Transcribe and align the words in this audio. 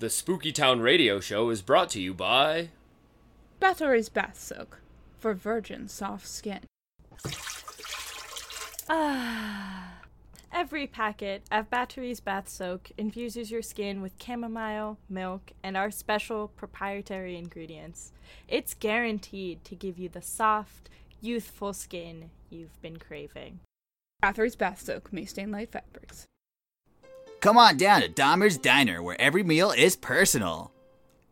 The 0.00 0.08
Spooky 0.08 0.50
Town 0.50 0.80
radio 0.80 1.20
show 1.20 1.50
is 1.50 1.60
brought 1.60 1.90
to 1.90 2.00
you 2.00 2.14
by. 2.14 2.70
Bathory's 3.60 4.08
Bath 4.08 4.40
Soak 4.40 4.80
for 5.18 5.34
virgin 5.34 5.88
soft 5.88 6.26
skin. 6.26 6.60
Ah. 8.88 9.98
Every 10.50 10.86
packet 10.86 11.42
of 11.52 11.68
Bathory's 11.68 12.20
Bath 12.20 12.48
Soak 12.48 12.92
infuses 12.96 13.50
your 13.50 13.60
skin 13.60 14.00
with 14.00 14.14
chamomile, 14.18 14.96
milk, 15.10 15.52
and 15.62 15.76
our 15.76 15.90
special 15.90 16.48
proprietary 16.48 17.36
ingredients. 17.36 18.12
It's 18.48 18.72
guaranteed 18.72 19.62
to 19.66 19.74
give 19.74 19.98
you 19.98 20.08
the 20.08 20.22
soft, 20.22 20.88
youthful 21.20 21.74
skin 21.74 22.30
you've 22.48 22.80
been 22.80 22.98
craving. 22.98 23.60
Bathory's 24.22 24.56
Bath 24.56 24.80
Soak 24.80 25.12
may 25.12 25.26
stain 25.26 25.50
light 25.50 25.70
fabrics. 25.72 26.26
Come 27.40 27.56
on 27.56 27.78
down 27.78 28.02
to 28.02 28.08
Dahmer's 28.10 28.58
Diner, 28.58 29.02
where 29.02 29.18
every 29.18 29.42
meal 29.42 29.70
is 29.70 29.96
personal. 29.96 30.72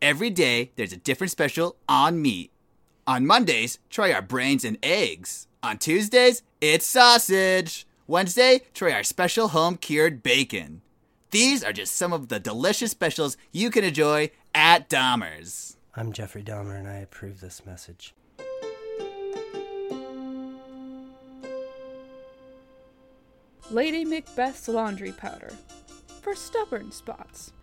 Every 0.01 0.31
day, 0.31 0.73
there's 0.75 0.95
a 0.95 0.97
different 0.97 1.31
special 1.31 1.77
on 1.87 2.23
meat. 2.23 2.51
On 3.07 3.27
Mondays, 3.27 3.79
try 3.91 4.11
our 4.13 4.23
brains 4.23 4.65
and 4.65 4.79
eggs. 4.83 5.49
On 5.63 5.77
Tuesdays, 5.77 6.43
it's 6.63 6.87
sausage. 6.87 7.87
Wednesday, 8.07 8.63
try 8.73 8.93
our 8.93 9.03
special 9.03 9.49
home 9.49 9.77
cured 9.77 10.23
bacon. 10.23 10.81
These 11.31 11.63
are 11.63 11.75
just 11.75 11.95
some 11.95 12.15
of 12.15 12.29
the 12.29 12.41
delicious 12.41 12.91
specials 12.91 13.37
you 13.53 13.69
can 13.69 13.85
enjoy 13.85 14.31
at 14.55 14.89
Dahmer's. 14.89 15.77
I'm 15.95 16.15
Jeffrey 16.15 16.43
Dahmer, 16.43 16.79
and 16.79 16.89
I 16.89 17.01
approve 17.01 17.43
this 17.43 17.67
message. 17.67 18.15
Lady 23.71 24.07
Macbeth's 24.07 24.69
laundry 24.69 25.13
powder 25.13 25.53
for 26.29 26.35
stubborn 26.35 26.93
spots. 26.93 27.55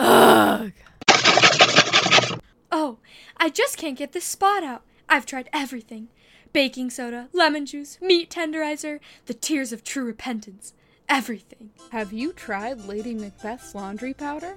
Ugh! 0.00 0.72
Oh, 2.70 2.96
I 3.36 3.50
just 3.52 3.76
can't 3.76 3.98
get 3.98 4.12
this 4.12 4.24
spot 4.24 4.64
out. 4.64 4.82
I've 5.06 5.26
tried 5.26 5.50
everything 5.52 6.08
baking 6.54 6.88
soda, 6.88 7.28
lemon 7.34 7.66
juice, 7.66 7.98
meat 8.00 8.30
tenderizer, 8.30 9.00
the 9.26 9.34
tears 9.34 9.72
of 9.72 9.84
true 9.84 10.04
repentance. 10.04 10.72
Everything. 11.10 11.72
Have 11.90 12.10
you 12.10 12.32
tried 12.32 12.86
Lady 12.86 13.14
Macbeth's 13.14 13.74
laundry 13.74 14.14
powder? 14.14 14.56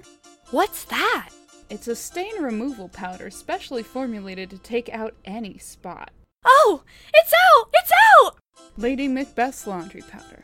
What's 0.50 0.84
that? 0.84 1.30
It's 1.68 1.88
a 1.88 1.96
stain 1.96 2.40
removal 2.40 2.88
powder 2.88 3.28
specially 3.28 3.82
formulated 3.82 4.48
to 4.50 4.58
take 4.58 4.88
out 4.88 5.14
any 5.26 5.58
spot. 5.58 6.12
Oh, 6.46 6.82
it's 7.12 7.32
out! 7.34 7.68
It's 7.74 7.92
out! 8.22 8.38
Lady 8.78 9.06
Macbeth's 9.06 9.66
laundry 9.66 10.02
powder 10.02 10.40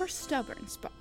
for 0.00 0.08
stubborn 0.08 0.66
spots. 0.66 0.99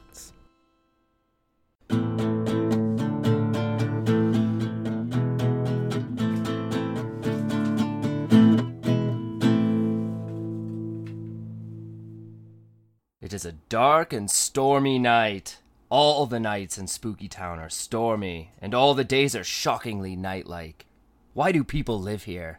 It 13.30 13.35
is 13.35 13.45
a 13.45 13.52
dark 13.52 14.11
and 14.11 14.27
stormy 14.27 14.97
night. 14.97 15.59
All 15.89 16.25
the 16.25 16.39
nights 16.39 16.80
in 16.80 16.88
Spooky 16.88 17.27
Town 17.27 17.59
are 17.59 17.69
stormy, 17.69 18.53
and 18.59 18.73
all 18.73 18.95
the 18.95 19.03
days 19.03 19.36
are 19.36 19.44
shockingly 19.44 20.16
night 20.16 20.47
like. 20.47 20.88
Why 21.36 21.52
do 21.52 21.63
people 21.63 22.02
live 22.02 22.23
here? 22.23 22.58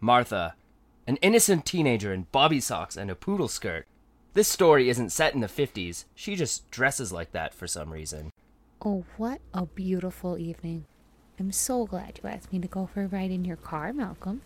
Martha, 0.00 0.54
an 1.06 1.16
innocent 1.16 1.66
teenager 1.66 2.10
in 2.14 2.26
bobby 2.32 2.58
socks 2.58 2.96
and 2.96 3.10
a 3.10 3.14
poodle 3.14 3.48
skirt. 3.48 3.86
This 4.32 4.48
story 4.48 4.88
isn't 4.88 5.12
set 5.12 5.34
in 5.34 5.42
the 5.42 5.46
50s, 5.46 6.06
she 6.14 6.36
just 6.36 6.70
dresses 6.70 7.12
like 7.12 7.32
that 7.32 7.52
for 7.52 7.66
some 7.66 7.92
reason. 7.92 8.30
Oh, 8.82 9.04
what 9.18 9.42
a 9.52 9.66
beautiful 9.66 10.38
evening. 10.38 10.86
I'm 11.38 11.52
so 11.52 11.84
glad 11.84 12.18
you 12.22 12.30
asked 12.30 12.50
me 12.50 12.60
to 12.60 12.66
go 12.66 12.86
for 12.86 13.02
a 13.02 13.08
ride 13.08 13.30
in 13.30 13.44
your 13.44 13.56
car, 13.56 13.92
Malcolm. 13.92 14.40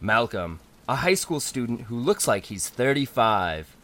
Malcolm, 0.00 0.58
a 0.88 0.96
high 0.96 1.12
school 1.12 1.38
student 1.38 1.82
who 1.82 1.98
looks 1.98 2.26
like 2.26 2.46
he's 2.46 2.70
35. 2.70 3.76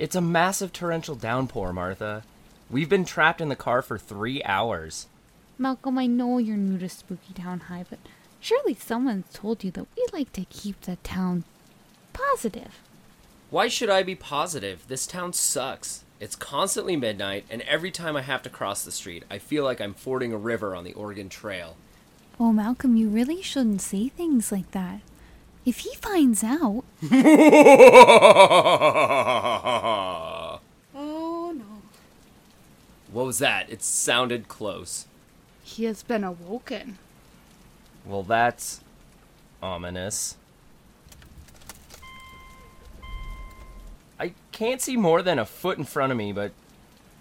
It's 0.00 0.16
a 0.16 0.22
massive 0.22 0.72
torrential 0.72 1.14
downpour, 1.14 1.74
Martha. 1.74 2.22
We've 2.70 2.88
been 2.88 3.04
trapped 3.04 3.42
in 3.42 3.50
the 3.50 3.54
car 3.54 3.82
for 3.82 3.98
three 3.98 4.42
hours. 4.44 5.08
Malcolm, 5.58 5.98
I 5.98 6.06
know 6.06 6.38
you're 6.38 6.56
new 6.56 6.78
to 6.78 6.88
Spooky 6.88 7.34
Town 7.34 7.60
High, 7.60 7.84
but 7.90 7.98
surely 8.40 8.72
someone's 8.72 9.26
told 9.34 9.62
you 9.62 9.70
that 9.72 9.86
we 9.94 10.06
like 10.10 10.32
to 10.32 10.46
keep 10.46 10.80
the 10.80 10.96
town 11.02 11.44
positive. 12.14 12.80
Why 13.50 13.68
should 13.68 13.90
I 13.90 14.02
be 14.02 14.14
positive? 14.14 14.88
This 14.88 15.06
town 15.06 15.34
sucks. 15.34 16.02
It's 16.18 16.34
constantly 16.34 16.96
midnight, 16.96 17.44
and 17.50 17.60
every 17.62 17.90
time 17.90 18.16
I 18.16 18.22
have 18.22 18.42
to 18.44 18.48
cross 18.48 18.82
the 18.82 18.92
street, 18.92 19.24
I 19.30 19.36
feel 19.36 19.64
like 19.64 19.82
I'm 19.82 19.92
fording 19.92 20.32
a 20.32 20.38
river 20.38 20.74
on 20.74 20.84
the 20.84 20.94
Oregon 20.94 21.28
Trail. 21.28 21.76
Oh, 22.38 22.54
Malcolm, 22.54 22.96
you 22.96 23.10
really 23.10 23.42
shouldn't 23.42 23.82
say 23.82 24.08
things 24.08 24.50
like 24.50 24.70
that. 24.70 25.02
If 25.64 25.78
he 25.80 25.94
finds 25.96 26.42
out. 26.44 26.84
Oh 30.94 31.52
no. 31.56 31.64
what 33.12 33.26
was 33.26 33.38
that? 33.38 33.70
It 33.70 33.82
sounded 33.82 34.48
close. 34.48 35.06
He 35.62 35.84
has 35.84 36.02
been 36.02 36.24
awoken. 36.24 36.98
Well, 38.04 38.22
that's 38.22 38.80
ominous. 39.62 40.36
I 44.18 44.32
can't 44.52 44.80
see 44.82 44.96
more 44.96 45.22
than 45.22 45.38
a 45.38 45.46
foot 45.46 45.78
in 45.78 45.84
front 45.84 46.12
of 46.12 46.18
me, 46.18 46.32
but 46.32 46.52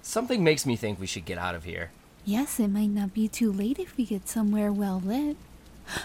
something 0.02 0.44
makes 0.44 0.66
me 0.66 0.76
think 0.76 1.00
we 1.00 1.08
should 1.08 1.26
get 1.26 1.38
out 1.38 1.56
of 1.56 1.64
here. 1.64 1.92
Yes, 2.26 2.60
it 2.60 2.68
might 2.70 2.90
not 2.90 3.14
be 3.14 3.28
too 3.28 3.52
late 3.52 3.80
if 3.80 3.96
we 3.98 4.06
get 4.06 4.28
somewhere 4.28 4.72
well 4.72 5.02
lit. 5.04 5.38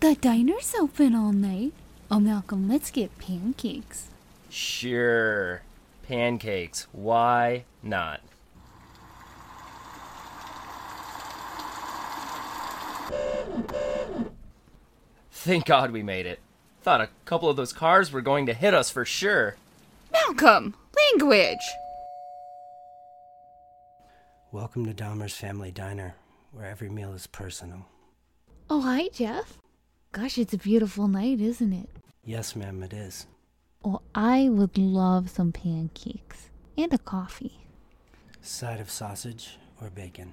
The 0.00 0.16
diner's 0.16 0.74
open 0.74 1.14
all 1.14 1.30
night. 1.32 1.72
Oh, 2.14 2.20
Malcolm, 2.20 2.68
let's 2.68 2.90
get 2.90 3.16
pancakes. 3.16 4.08
Sure. 4.50 5.62
Pancakes. 6.02 6.86
Why 6.92 7.64
not? 7.82 8.20
Thank 15.30 15.64
God 15.64 15.90
we 15.90 16.02
made 16.02 16.26
it. 16.26 16.40
Thought 16.82 17.00
a 17.00 17.08
couple 17.24 17.48
of 17.48 17.56
those 17.56 17.72
cars 17.72 18.12
were 18.12 18.20
going 18.20 18.44
to 18.44 18.52
hit 18.52 18.74
us 18.74 18.90
for 18.90 19.06
sure. 19.06 19.56
Malcolm, 20.12 20.74
language. 20.94 21.56
Welcome 24.52 24.84
to 24.84 24.92
Dahmer's 24.92 25.34
Family 25.34 25.70
Diner, 25.70 26.14
where 26.50 26.66
every 26.66 26.90
meal 26.90 27.14
is 27.14 27.26
personal. 27.26 27.86
Oh, 28.68 28.82
hi, 28.82 29.08
Jeff. 29.14 29.56
Gosh, 30.12 30.36
it's 30.36 30.52
a 30.52 30.58
beautiful 30.58 31.08
night, 31.08 31.40
isn't 31.40 31.72
it? 31.72 31.88
Yes, 32.24 32.54
ma'am, 32.54 32.82
it 32.82 32.92
is. 32.92 33.26
Oh, 33.84 34.00
I 34.14 34.48
would 34.48 34.78
love 34.78 35.28
some 35.30 35.50
pancakes 35.50 36.50
and 36.78 36.92
a 36.92 36.98
coffee. 36.98 37.58
Side 38.40 38.80
of 38.80 38.90
sausage 38.90 39.58
or 39.80 39.90
bacon. 39.90 40.32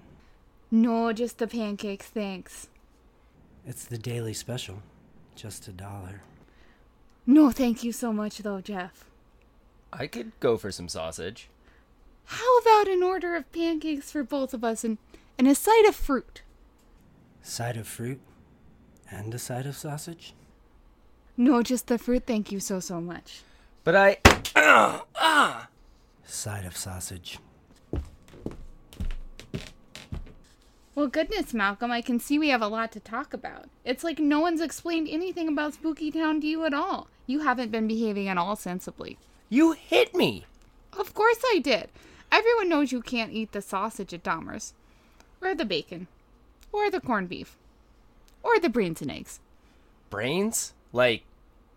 No, 0.69 1.11
just 1.13 1.39
the 1.39 1.47
pancakes, 1.47 2.05
thanks. 2.05 2.67
It's 3.65 3.85
the 3.85 3.97
daily 3.97 4.33
special. 4.33 4.83
Just 5.35 5.67
a 5.67 5.71
dollar. 5.71 6.21
No, 7.25 7.49
thank 7.49 7.83
you 7.83 7.91
so 7.91 8.13
much, 8.13 8.39
though, 8.39 8.61
Jeff. 8.61 9.05
I 9.91 10.05
could 10.05 10.31
go 10.39 10.57
for 10.57 10.71
some 10.71 10.87
sausage. 10.87 11.49
How 12.25 12.57
about 12.59 12.87
an 12.87 13.01
order 13.01 13.35
of 13.35 13.51
pancakes 13.51 14.11
for 14.11 14.23
both 14.23 14.53
of 14.53 14.63
us 14.63 14.83
and, 14.83 14.99
and 15.39 15.47
a 15.47 15.55
side 15.55 15.85
of 15.85 15.95
fruit? 15.95 16.43
Side 17.41 17.77
of 17.77 17.87
fruit 17.87 18.19
and 19.09 19.33
a 19.33 19.39
side 19.39 19.65
of 19.65 19.75
sausage? 19.75 20.33
No, 21.39 21.63
just 21.63 21.87
the 21.87 21.97
fruit, 21.97 22.23
thank 22.27 22.51
you 22.51 22.59
so, 22.59 22.81
so 22.81 22.99
much. 22.99 23.43
But 23.85 23.95
I. 23.95 24.17
Side 26.25 26.65
of 26.65 26.75
sausage. 26.75 27.39
Well, 30.95 31.07
goodness, 31.07 31.53
Malcolm, 31.53 31.91
I 31.91 32.01
can 32.01 32.19
see 32.19 32.37
we 32.37 32.49
have 32.49 32.61
a 32.61 32.67
lot 32.67 32.91
to 32.91 32.99
talk 32.99 33.33
about. 33.33 33.69
It's 33.85 34.03
like 34.03 34.19
no 34.19 34.41
one's 34.41 34.59
explained 34.59 35.07
anything 35.09 35.47
about 35.47 35.75
Spooky 35.75 36.11
Town 36.11 36.41
to 36.41 36.47
you 36.47 36.65
at 36.65 36.73
all. 36.73 37.07
You 37.25 37.39
haven't 37.39 37.71
been 37.71 37.87
behaving 37.87 38.27
at 38.27 38.37
all 38.37 38.57
sensibly. 38.57 39.17
You 39.47 39.71
hit 39.71 40.13
me! 40.13 40.43
Of 40.91 41.13
course 41.13 41.39
I 41.45 41.59
did. 41.59 41.87
Everyone 42.33 42.67
knows 42.67 42.91
you 42.91 43.01
can't 43.01 43.31
eat 43.31 43.53
the 43.53 43.61
sausage 43.61 44.13
at 44.13 44.23
Dahmer's, 44.23 44.73
or 45.39 45.55
the 45.55 45.63
bacon, 45.63 46.07
or 46.73 46.91
the 46.91 46.99
corned 46.99 47.29
beef, 47.29 47.55
or 48.43 48.59
the 48.59 48.67
brains 48.67 49.01
and 49.01 49.09
eggs. 49.09 49.39
Brains? 50.09 50.73
Like 50.91 51.23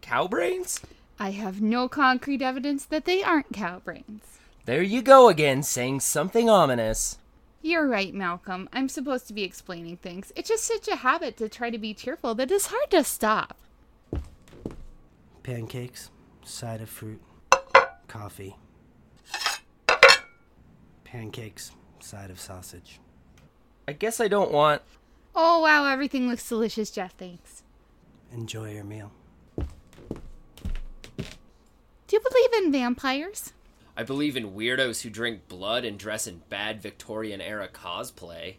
cow 0.03 0.29
brains? 0.29 0.81
I 1.19 1.31
have 1.31 1.63
no 1.63 1.89
concrete 1.89 2.43
evidence 2.43 2.85
that 2.87 3.07
they 3.07 3.23
aren't 3.23 3.53
cow 3.53 3.79
brains. 3.79 4.39
There 4.67 4.83
you 4.83 5.01
go 5.03 5.29
again, 5.29 5.63
saying 5.63 6.01
something 6.01 6.51
ominous. 6.51 7.19
You're 7.63 7.87
right, 7.87 8.13
Malcolm. 8.13 8.69
I'm 8.73 8.89
supposed 8.89 9.29
to 9.29 9.33
be 9.33 9.45
explaining 9.45 9.97
things. 9.97 10.33
It's 10.35 10.49
just 10.49 10.65
such 10.65 10.89
a 10.89 10.97
habit 10.97 11.37
to 11.37 11.49
try 11.49 11.71
to 11.71 11.79
be 11.79 11.95
cheerful 11.95 12.35
that 12.35 12.51
it's 12.51 12.67
hard 12.67 12.91
to 12.91 13.05
stop. 13.05 13.57
Pancakes, 15.43 16.11
side 16.45 16.81
of 16.81 16.89
fruit, 16.89 17.23
coffee. 18.09 18.57
Pancakes, 21.05 21.73
side 22.01 22.31
of 22.31 22.41
sausage. 22.41 23.01
I 23.87 23.93
guess 23.93 24.21
I 24.21 24.29
don't 24.29 24.51
want. 24.51 24.83
Oh, 25.35 25.61
wow, 25.61 25.87
everything 25.87 26.29
looks 26.29 26.49
delicious, 26.49 26.91
Jeff. 26.91 27.15
Thanks. 27.17 27.63
Enjoy 28.33 28.73
your 28.73 28.85
meal. 28.85 29.13
Do 31.19 32.17
you 32.17 32.21
believe 32.21 32.65
in 32.65 32.73
vampires? 32.73 33.53
I 33.97 34.03
believe 34.03 34.37
in 34.37 34.53
weirdos 34.53 35.03
who 35.03 35.11
drink 35.11 35.49
blood 35.49 35.85
and 35.85 35.99
dress 35.99 36.27
in 36.27 36.43
bad 36.49 36.81
Victorian 36.81 37.41
era 37.41 37.69
cosplay. 37.69 38.57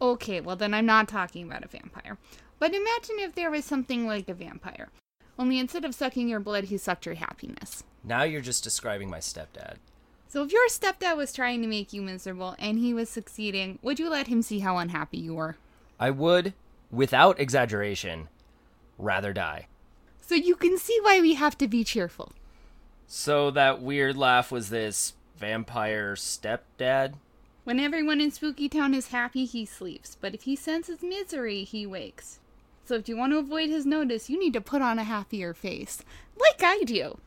Okay, 0.00 0.40
well, 0.40 0.56
then 0.56 0.74
I'm 0.74 0.86
not 0.86 1.08
talking 1.08 1.46
about 1.46 1.64
a 1.64 1.68
vampire. 1.68 2.18
But 2.58 2.74
imagine 2.74 3.16
if 3.18 3.34
there 3.34 3.50
was 3.50 3.64
something 3.64 4.06
like 4.06 4.28
a 4.28 4.34
vampire. 4.34 4.88
Only 5.38 5.58
instead 5.58 5.84
of 5.84 5.94
sucking 5.94 6.28
your 6.28 6.40
blood, 6.40 6.64
he 6.64 6.78
sucked 6.78 7.06
your 7.06 7.16
happiness. 7.16 7.82
Now 8.02 8.22
you're 8.22 8.40
just 8.40 8.64
describing 8.64 9.10
my 9.10 9.18
stepdad. 9.18 9.76
So 10.28 10.42
if 10.42 10.52
your 10.52 10.68
stepdad 10.68 11.16
was 11.16 11.32
trying 11.32 11.62
to 11.62 11.68
make 11.68 11.92
you 11.92 12.02
miserable 12.02 12.56
and 12.58 12.78
he 12.78 12.92
was 12.92 13.08
succeeding, 13.08 13.78
would 13.82 13.98
you 13.98 14.10
let 14.10 14.26
him 14.26 14.42
see 14.42 14.60
how 14.60 14.78
unhappy 14.78 15.18
you 15.18 15.34
were? 15.34 15.56
I 15.98 16.10
would, 16.10 16.54
without 16.90 17.38
exaggeration, 17.40 18.28
rather 18.98 19.32
die. 19.32 19.68
So 20.26 20.34
you 20.34 20.56
can 20.56 20.78
see 20.78 20.98
why 21.02 21.20
we 21.20 21.34
have 21.34 21.58
to 21.58 21.68
be 21.68 21.84
cheerful. 21.84 22.32
So 23.06 23.50
that 23.50 23.82
weird 23.82 24.16
laugh 24.16 24.50
was 24.50 24.70
this 24.70 25.12
vampire 25.36 26.14
stepdad? 26.14 27.14
When 27.64 27.78
everyone 27.78 28.20
in 28.20 28.30
Spooky 28.30 28.68
Town 28.68 28.94
is 28.94 29.08
happy, 29.08 29.44
he 29.44 29.66
sleeps. 29.66 30.16
But 30.18 30.34
if 30.34 30.42
he 30.42 30.56
senses 30.56 31.02
misery, 31.02 31.64
he 31.64 31.86
wakes. 31.86 32.40
So 32.86 32.94
if 32.94 33.08
you 33.08 33.16
want 33.16 33.32
to 33.32 33.38
avoid 33.38 33.68
his 33.68 33.86
notice, 33.86 34.30
you 34.30 34.38
need 34.38 34.52
to 34.54 34.60
put 34.60 34.82
on 34.82 34.98
a 34.98 35.04
happier 35.04 35.52
face. 35.54 36.02
Like 36.38 36.62
I 36.62 36.84
do. 36.84 37.18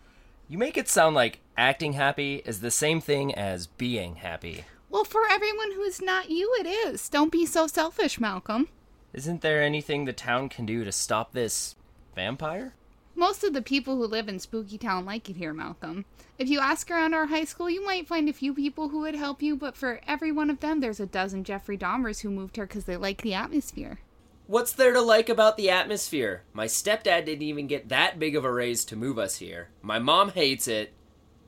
You 0.47 0.57
make 0.57 0.77
it 0.77 0.88
sound 0.88 1.15
like 1.15 1.39
acting 1.57 1.94
happy 1.94 2.41
is 2.45 2.61
the 2.61 2.71
same 2.71 3.01
thing 3.01 3.33
as 3.35 3.67
being 3.67 4.15
happy. 4.15 4.63
Well, 4.89 5.03
for 5.03 5.21
everyone 5.29 5.73
who 5.73 5.81
is 5.81 6.01
not 6.01 6.29
you, 6.29 6.55
it 6.59 6.65
is. 6.65 7.09
Don't 7.09 7.31
be 7.31 7.45
so 7.45 7.67
selfish, 7.67 8.19
Malcolm. 8.19 8.69
Isn't 9.13 9.41
there 9.41 9.61
anything 9.61 10.05
the 10.05 10.13
town 10.13 10.49
can 10.49 10.65
do 10.65 10.83
to 10.83 10.91
stop 10.91 11.33
this 11.33 11.75
vampire? 12.15 12.73
Most 13.19 13.44
of 13.44 13.54
the 13.54 13.64
people 13.64 13.96
who 13.96 14.06
live 14.06 14.30
in 14.30 14.38
Spooky 14.38 14.78
Town 14.78 15.04
like 15.04 15.28
it 15.28 15.38
here, 15.38 15.52
Malcolm. 15.52 16.06
If 16.38 16.50
you 16.50 16.60
ask 16.60 16.92
around 16.92 17.16
our 17.16 17.25
high 17.25 17.46
school, 17.46 17.68
you 17.68 17.84
might 17.84 18.08
find 18.08 18.30
a 18.30 18.34
few 18.34 18.54
people 18.54 18.90
who 18.90 19.00
would 19.00 19.16
help 19.16 19.42
you, 19.42 19.56
but 19.56 19.75
for 19.75 20.02
every 20.06 20.31
one 20.31 20.52
of 20.52 20.60
them, 20.60 20.81
there's 20.81 21.00
a 21.00 21.08
dozen 21.08 21.44
Jeffrey 21.44 21.80
Dahmers 21.80 22.22
who 22.22 22.30
moved 22.30 22.58
here 22.58 22.68
because 22.68 22.86
they 22.86 22.96
like 22.96 23.24
the 23.24 23.34
atmosphere. 23.34 24.02
What's 24.46 24.72
there 24.72 24.94
to 24.94 25.02
like 25.02 25.30
about 25.30 25.58
the 25.58 25.68
atmosphere? 25.68 26.44
My 26.54 26.68
stepdad 26.68 27.25
didn't 27.25 27.42
even 27.42 27.66
get 27.66 27.90
that 27.90 28.19
big 28.19 28.36
of 28.36 28.46
a 28.46 28.52
raise 28.52 28.86
to 28.86 28.96
move 28.96 29.18
us 29.18 29.38
here. 29.38 29.69
My 29.81 29.98
mom 29.98 30.30
hates 30.30 30.68
it. 30.68 30.94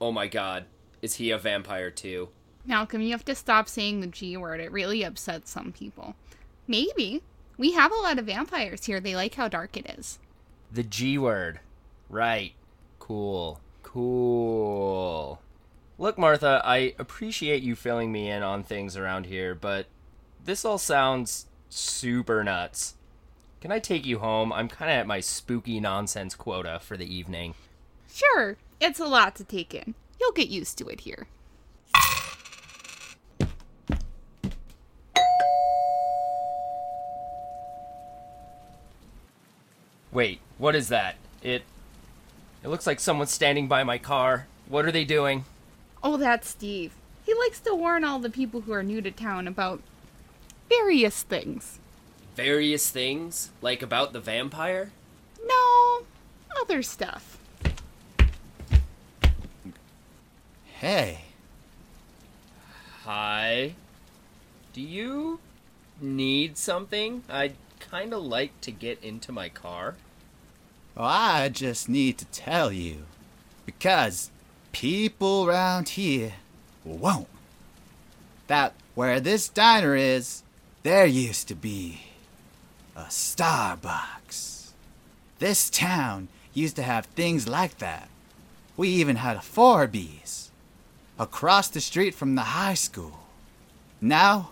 Oh 0.02 0.12
my 0.12 0.26
god, 0.26 0.66
is 1.04 1.16
he 1.16 1.30
a 1.30 1.38
vampire 1.38 1.92
too? 1.92 2.30
Malcolm, 2.66 3.02
you 3.02 3.12
have 3.12 3.26
to 3.26 3.36
stop 3.36 3.70
saying 3.70 4.00
the 4.00 4.08
G 4.08 4.36
word. 4.38 4.60
It 4.60 4.72
really 4.72 5.04
upsets 5.04 5.52
some 5.52 5.72
people. 5.72 6.16
Maybe. 6.68 7.22
We 7.60 7.74
have 7.74 7.92
a 7.92 8.02
lot 8.02 8.18
of 8.18 8.26
vampires 8.26 8.88
here. 8.88 9.00
They 9.00 9.16
like 9.16 9.36
how 9.36 9.48
dark 9.50 9.78
it 9.78 9.88
is. 10.00 10.18
The 10.72 10.84
G 10.84 11.18
word. 11.18 11.60
Right. 12.10 12.54
Cool. 13.00 13.60
Cool. 13.84 15.42
Look, 15.98 16.18
Martha, 16.18 16.62
I 16.64 16.94
appreciate 16.98 17.64
you 17.64 17.76
filling 17.76 18.12
me 18.12 18.30
in 18.30 18.44
on 18.44 18.64
things 18.64 18.96
around 18.96 19.26
here, 19.26 19.54
but 19.56 19.88
this 20.46 20.64
all 20.64 20.78
sounds 20.78 21.48
super 21.70 22.44
nuts. 22.44 22.96
Can 23.62 23.72
I 23.72 23.80
take 23.80 24.06
you 24.06 24.20
home? 24.20 24.54
I'm 24.54 24.70
kind 24.70 24.90
of 24.90 24.96
at 24.96 25.08
my 25.08 25.20
spooky 25.20 25.80
nonsense 25.80 26.36
quota 26.36 26.80
for 26.82 26.96
the 26.96 27.14
evening. 27.14 27.56
Sure, 28.12 28.58
it's 28.80 29.00
a 29.00 29.06
lot 29.06 29.36
to 29.36 29.44
take 29.44 29.74
in. 29.74 29.96
You'll 30.20 30.32
get 30.32 30.50
used 30.50 30.78
to 30.78 30.88
it 30.88 31.02
here. 31.02 31.28
Wait, 40.20 40.42
what 40.58 40.76
is 40.76 40.90
that? 40.90 41.16
It 41.42 41.64
It 42.62 42.68
looks 42.68 42.86
like 42.86 43.00
someone's 43.00 43.32
standing 43.32 43.70
by 43.70 43.86
my 43.86 43.98
car. 43.98 44.48
What 44.68 44.84
are 44.84 44.92
they 44.92 45.06
doing? 45.06 45.46
Oh, 46.04 46.18
that's 46.18 46.50
Steve. 46.50 46.92
He 47.26 47.34
likes 47.34 47.62
to 47.62 47.74
warn 47.74 48.04
all 48.04 48.20
the 48.20 48.30
people 48.30 48.60
who 48.60 48.74
are 48.74 48.84
new 48.84 49.02
to 49.02 49.12
town 49.12 49.48
about 49.48 49.82
various 50.68 51.24
things. 51.24 51.80
Various 52.36 52.90
things? 52.90 53.52
Like 53.62 53.82
about 53.82 54.12
the 54.12 54.20
vampire? 54.20 54.92
No, 55.42 56.02
other 56.60 56.84
stuff. 56.84 57.38
Hey, 60.66 61.20
Hi. 63.06 63.76
Do 64.74 64.82
you 64.82 65.40
need 66.02 66.58
something? 66.58 67.24
I'd 67.30 67.56
kind 67.80 68.14
of 68.14 68.22
like 68.22 68.60
to 68.60 68.72
get 68.72 69.02
into 69.02 69.32
my 69.32 69.48
car. 69.48 69.96
Well, 70.96 71.06
I 71.06 71.50
just 71.50 71.90
need 71.90 72.18
to 72.18 72.26
tell 72.26 72.72
you. 72.72 73.06
Because 73.66 74.32
people 74.72 75.46
around 75.46 75.90
here 75.90 76.34
won't. 76.84 77.28
That 78.48 78.74
where 78.96 79.20
this 79.20 79.48
diner 79.48 79.96
is, 79.96 80.44
there 80.84 81.06
used 81.06 81.48
to 81.50 81.56
be 81.56 82.02
a 82.96 83.04
Starbucks. 83.04 84.72
This 85.40 85.70
town 85.70 86.28
used 86.54 86.76
to 86.76 86.84
have 86.84 87.06
things 87.06 87.48
like 87.48 87.78
that. 87.78 88.10
We 88.76 88.90
even 88.90 89.18
had 89.18 89.38
a 89.38 89.42
Forbees 89.42 90.52
across 91.18 91.68
the 91.68 91.82
street 91.82 92.16
from 92.16 92.36
the 92.36 92.42
high 92.42 92.74
school. 92.74 93.20
Now, 94.02 94.52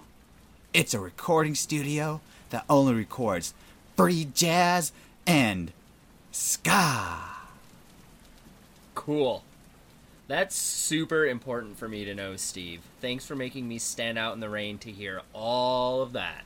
it's 0.73 0.93
a 0.93 0.99
recording 0.99 1.55
studio 1.55 2.21
that 2.49 2.65
only 2.69 2.93
records 2.93 3.53
free 3.95 4.27
jazz 4.33 4.91
and 5.25 5.71
ska. 6.37 7.17
Cool. 8.93 9.43
That's 10.27 10.55
super 10.55 11.25
important 11.25 11.77
for 11.77 11.87
me 11.87 12.05
to 12.05 12.13
know, 12.13 12.35
Steve. 12.35 12.81
Thanks 13.01 13.25
for 13.25 13.35
making 13.35 13.67
me 13.67 13.79
stand 13.79 14.19
out 14.19 14.35
in 14.35 14.39
the 14.39 14.49
rain 14.49 14.77
to 14.79 14.91
hear 14.91 15.21
all 15.33 16.01
of 16.01 16.13
that. 16.13 16.43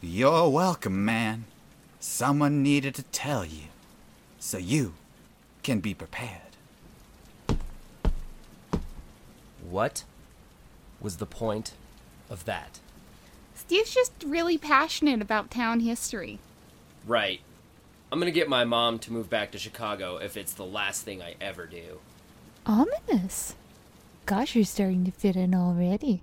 You're 0.00 0.48
welcome, 0.48 1.04
man. 1.04 1.44
Someone 2.00 2.62
needed 2.62 2.94
to 2.94 3.02
tell 3.04 3.44
you 3.44 3.64
so 4.38 4.56
you 4.56 4.94
can 5.62 5.80
be 5.80 5.92
prepared. 5.94 6.56
What 9.68 10.04
was 11.00 11.18
the 11.18 11.26
point 11.26 11.72
of 12.30 12.46
that? 12.46 12.80
Steve's 13.54 13.94
just 13.94 14.12
really 14.24 14.56
passionate 14.56 15.20
about 15.20 15.50
town 15.50 15.80
history. 15.80 16.38
Right. 17.06 17.40
I'm 18.12 18.18
gonna 18.18 18.30
get 18.30 18.46
my 18.46 18.64
mom 18.64 18.98
to 19.00 19.12
move 19.12 19.30
back 19.30 19.52
to 19.52 19.58
Chicago 19.58 20.18
if 20.18 20.36
it's 20.36 20.52
the 20.52 20.66
last 20.66 21.00
thing 21.02 21.22
I 21.22 21.34
ever 21.40 21.64
do. 21.64 21.98
Ominous. 22.66 23.54
Gosh, 24.26 24.54
you're 24.54 24.66
starting 24.66 25.06
to 25.06 25.10
fit 25.10 25.34
in 25.34 25.54
already. 25.54 26.22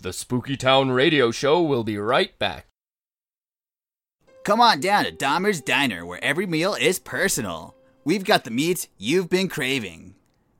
The 0.00 0.14
Spooky 0.14 0.56
Town 0.56 0.92
radio 0.92 1.30
show 1.30 1.60
will 1.60 1.84
be 1.84 1.98
right 1.98 2.38
back. 2.38 2.68
Come 4.42 4.62
on 4.62 4.80
down 4.80 5.04
to 5.04 5.12
Dahmer's 5.12 5.60
Diner, 5.60 6.06
where 6.06 6.24
every 6.24 6.46
meal 6.46 6.72
is 6.72 6.98
personal. 6.98 7.74
We've 8.06 8.24
got 8.24 8.44
the 8.44 8.50
meats 8.50 8.88
you've 8.96 9.28
been 9.28 9.48
craving. 9.48 10.14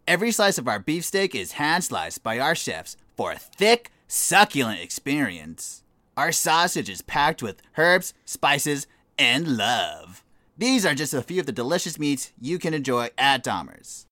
Every 0.06 0.30
slice 0.30 0.58
of 0.58 0.68
our 0.68 0.78
beefsteak 0.78 1.34
is 1.34 1.52
hand 1.52 1.84
sliced 1.84 2.22
by 2.22 2.38
our 2.38 2.54
chefs 2.54 2.98
for 3.16 3.32
a 3.32 3.38
thick, 3.38 3.90
succulent 4.08 4.80
experience. 4.80 5.83
Our 6.16 6.30
sausage 6.30 6.88
is 6.88 7.02
packed 7.02 7.42
with 7.42 7.60
herbs, 7.76 8.14
spices, 8.24 8.86
and 9.18 9.56
love. 9.56 10.22
These 10.56 10.86
are 10.86 10.94
just 10.94 11.12
a 11.12 11.22
few 11.22 11.40
of 11.40 11.46
the 11.46 11.52
delicious 11.52 11.98
meats 11.98 12.32
you 12.40 12.60
can 12.60 12.72
enjoy 12.72 13.10
at 13.18 13.42
Dahmer's. 13.42 14.06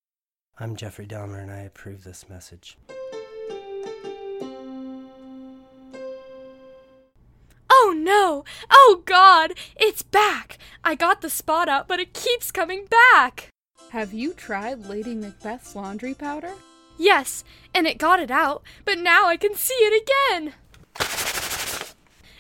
I'm 0.59 0.75
Jeffrey 0.75 1.07
Dahmer, 1.07 1.41
and 1.41 1.51
I 1.51 1.61
approve 1.61 2.03
this 2.03 2.29
message. 2.29 2.77
Oh 7.71 7.95
no! 7.97 8.45
Oh 8.69 9.03
god! 9.05 9.53
It's 9.77 10.03
back! 10.03 10.59
I 10.83 10.97
got 10.97 11.21
the 11.21 11.31
spot 11.31 11.69
out, 11.69 11.87
but 11.87 12.01
it 12.01 12.15
keeps 12.15 12.51
coming 12.51 12.87
back! 12.87 13.49
Have 13.91 14.13
you 14.13 14.33
tried 14.33 14.87
Lady 14.87 15.15
Macbeth's 15.15 15.77
laundry 15.77 16.15
powder? 16.15 16.55
Yes, 16.99 17.45
and 17.73 17.87
it 17.87 17.99
got 17.99 18.19
it 18.19 18.31
out, 18.33 18.65
but 18.85 18.99
now 18.99 19.27
I 19.27 19.37
can 19.37 19.55
see 19.55 19.75
it 19.75 20.03
again! 20.03 20.55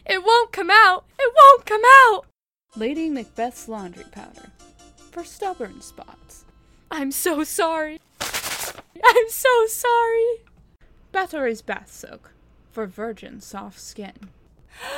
It 0.04 0.24
won't 0.24 0.52
come 0.52 0.70
out! 0.70 1.04
It 1.18 1.32
won't 1.34 1.66
come 1.66 1.82
out! 1.84 2.26
Lady 2.76 3.08
Macbeth's 3.08 3.68
laundry 3.68 4.04
powder. 4.10 4.50
For 5.10 5.24
stubborn 5.24 5.80
spots. 5.80 6.44
I'm 6.90 7.10
so 7.10 7.44
sorry. 7.44 8.00
I'm 8.20 9.28
so 9.28 9.66
sorry. 9.66 10.24
Bathory's 11.12 11.62
bath 11.62 11.92
soak. 11.92 12.32
For 12.70 12.86
virgin 12.86 13.40
soft 13.40 13.80
skin. 13.80 14.30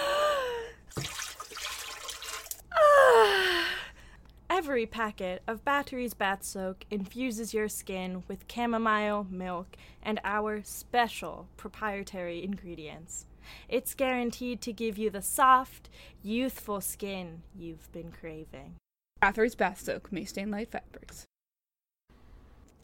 Every 4.49 4.87
packet 4.87 5.42
of 5.49 5.64
Bathory's 5.64 6.14
Bath 6.14 6.44
Soak 6.44 6.87
infuses 6.88 7.52
your 7.52 7.68
skin 7.68 8.23
with 8.28 8.44
chamomile, 8.49 9.26
milk, 9.28 9.76
and 10.00 10.20
our 10.23 10.62
special 10.62 11.49
proprietary 11.56 12.44
ingredients. 12.44 13.26
It's 13.68 13.94
guaranteed 13.94 14.60
to 14.62 14.72
give 14.72 14.98
you 14.98 15.10
the 15.10 15.22
soft, 15.22 15.88
youthful 16.22 16.80
skin 16.80 17.42
you've 17.56 17.90
been 17.92 18.12
craving. 18.12 18.76
Bathory's 19.22 19.54
bath 19.54 19.80
soak 19.80 20.12
may 20.12 20.24
stain 20.24 20.50
light 20.50 20.70
fabrics. 20.70 21.24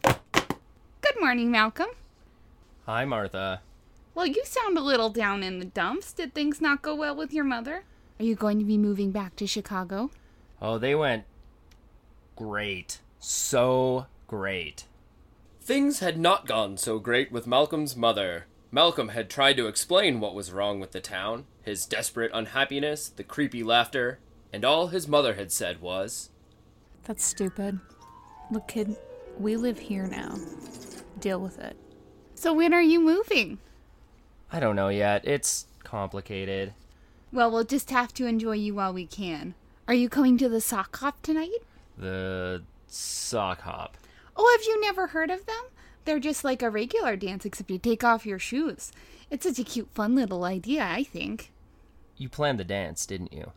Good 0.02 1.20
morning, 1.20 1.50
Malcolm. 1.50 1.90
Hi, 2.86 3.04
Martha. 3.04 3.62
Well, 4.14 4.26
you 4.26 4.42
sound 4.44 4.76
a 4.76 4.82
little 4.82 5.10
down 5.10 5.42
in 5.42 5.58
the 5.58 5.64
dumps. 5.64 6.12
Did 6.12 6.34
things 6.34 6.60
not 6.60 6.82
go 6.82 6.94
well 6.94 7.14
with 7.14 7.32
your 7.32 7.44
mother? 7.44 7.84
Are 8.18 8.24
you 8.24 8.34
going 8.34 8.58
to 8.58 8.64
be 8.64 8.76
moving 8.76 9.12
back 9.12 9.36
to 9.36 9.46
Chicago? 9.46 10.10
Oh, 10.60 10.78
they 10.78 10.94
went 10.94 11.24
great. 12.36 13.00
So 13.18 14.06
great. 14.26 14.84
Things 15.60 16.00
had 16.00 16.18
not 16.18 16.46
gone 16.46 16.76
so 16.76 16.98
great 16.98 17.30
with 17.30 17.46
Malcolm's 17.46 17.96
mother. 17.96 18.46
Malcolm 18.72 19.08
had 19.08 19.28
tried 19.28 19.56
to 19.56 19.66
explain 19.66 20.20
what 20.20 20.34
was 20.34 20.52
wrong 20.52 20.78
with 20.78 20.92
the 20.92 21.00
town, 21.00 21.44
his 21.62 21.86
desperate 21.86 22.30
unhappiness, 22.32 23.08
the 23.08 23.24
creepy 23.24 23.62
laughter, 23.64 24.20
and 24.52 24.64
all 24.64 24.88
his 24.88 25.08
mother 25.08 25.34
had 25.34 25.50
said 25.50 25.80
was, 25.80 26.30
That's 27.04 27.24
stupid. 27.24 27.80
Look, 28.50 28.68
kid, 28.68 28.96
we 29.38 29.56
live 29.56 29.78
here 29.78 30.06
now. 30.06 30.36
Deal 31.18 31.40
with 31.40 31.58
it. 31.58 31.76
So 32.34 32.52
when 32.52 32.72
are 32.72 32.82
you 32.82 33.00
moving? 33.00 33.58
I 34.52 34.60
don't 34.60 34.76
know 34.76 34.88
yet. 34.88 35.26
It's 35.26 35.66
complicated. 35.84 36.72
Well, 37.32 37.50
we'll 37.50 37.64
just 37.64 37.90
have 37.90 38.14
to 38.14 38.26
enjoy 38.26 38.52
you 38.52 38.74
while 38.74 38.92
we 38.92 39.06
can. 39.06 39.54
Are 39.86 39.94
you 39.94 40.08
coming 40.08 40.38
to 40.38 40.48
the 40.48 40.60
sock 40.60 40.96
hop 40.96 41.22
tonight? 41.22 41.58
The 41.98 42.62
sock 42.86 43.62
hop. 43.62 43.96
Oh, 44.36 44.56
have 44.56 44.66
you 44.66 44.80
never 44.80 45.08
heard 45.08 45.30
of 45.30 45.46
them? 45.46 45.64
They're 46.10 46.18
just 46.18 46.42
like 46.42 46.60
a 46.60 46.70
regular 46.70 47.14
dance, 47.14 47.44
except 47.44 47.70
you 47.70 47.78
take 47.78 48.02
off 48.02 48.26
your 48.26 48.40
shoes. 48.40 48.90
It's 49.30 49.46
such 49.46 49.60
a 49.60 49.62
cute, 49.62 49.90
fun 49.94 50.16
little 50.16 50.42
idea, 50.42 50.82
I 50.84 51.04
think. 51.04 51.52
You 52.16 52.28
planned 52.28 52.58
the 52.58 52.64
dance, 52.64 53.06
didn't 53.06 53.32
you? 53.32 53.52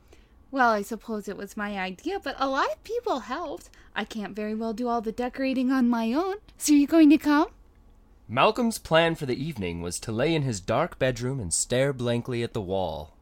Well, 0.52 0.70
I 0.70 0.84
suppose 0.84 1.28
it 1.28 1.36
was 1.36 1.58
my 1.58 1.80
idea, 1.80 2.20
but 2.20 2.36
a 2.38 2.48
lot 2.48 2.72
of 2.72 2.84
people 2.84 3.22
helped. 3.22 3.72
I 3.96 4.06
can't 4.06 4.36
very 4.36 4.54
well 4.54 4.72
do 4.72 4.88
all 4.88 5.02
the 5.02 5.12
decorating 5.12 5.72
on 5.72 5.90
my 5.90 6.14
own. 6.14 6.36
So 6.60 6.74
you 6.74 6.86
going 6.86 7.10
to 7.10 7.18
come? 7.18 7.48
Malcolm's 8.30 8.78
plan 8.78 9.16
for 9.16 9.26
the 9.26 9.44
evening 9.44 9.82
was 9.82 10.00
to 10.02 10.12
lay 10.12 10.36
in 10.36 10.44
his 10.44 10.60
dark 10.60 11.00
bedroom 11.00 11.40
and 11.40 11.52
stare 11.52 11.92
blankly 11.92 12.44
at 12.44 12.54
the 12.54 12.62
wall. 12.62 13.16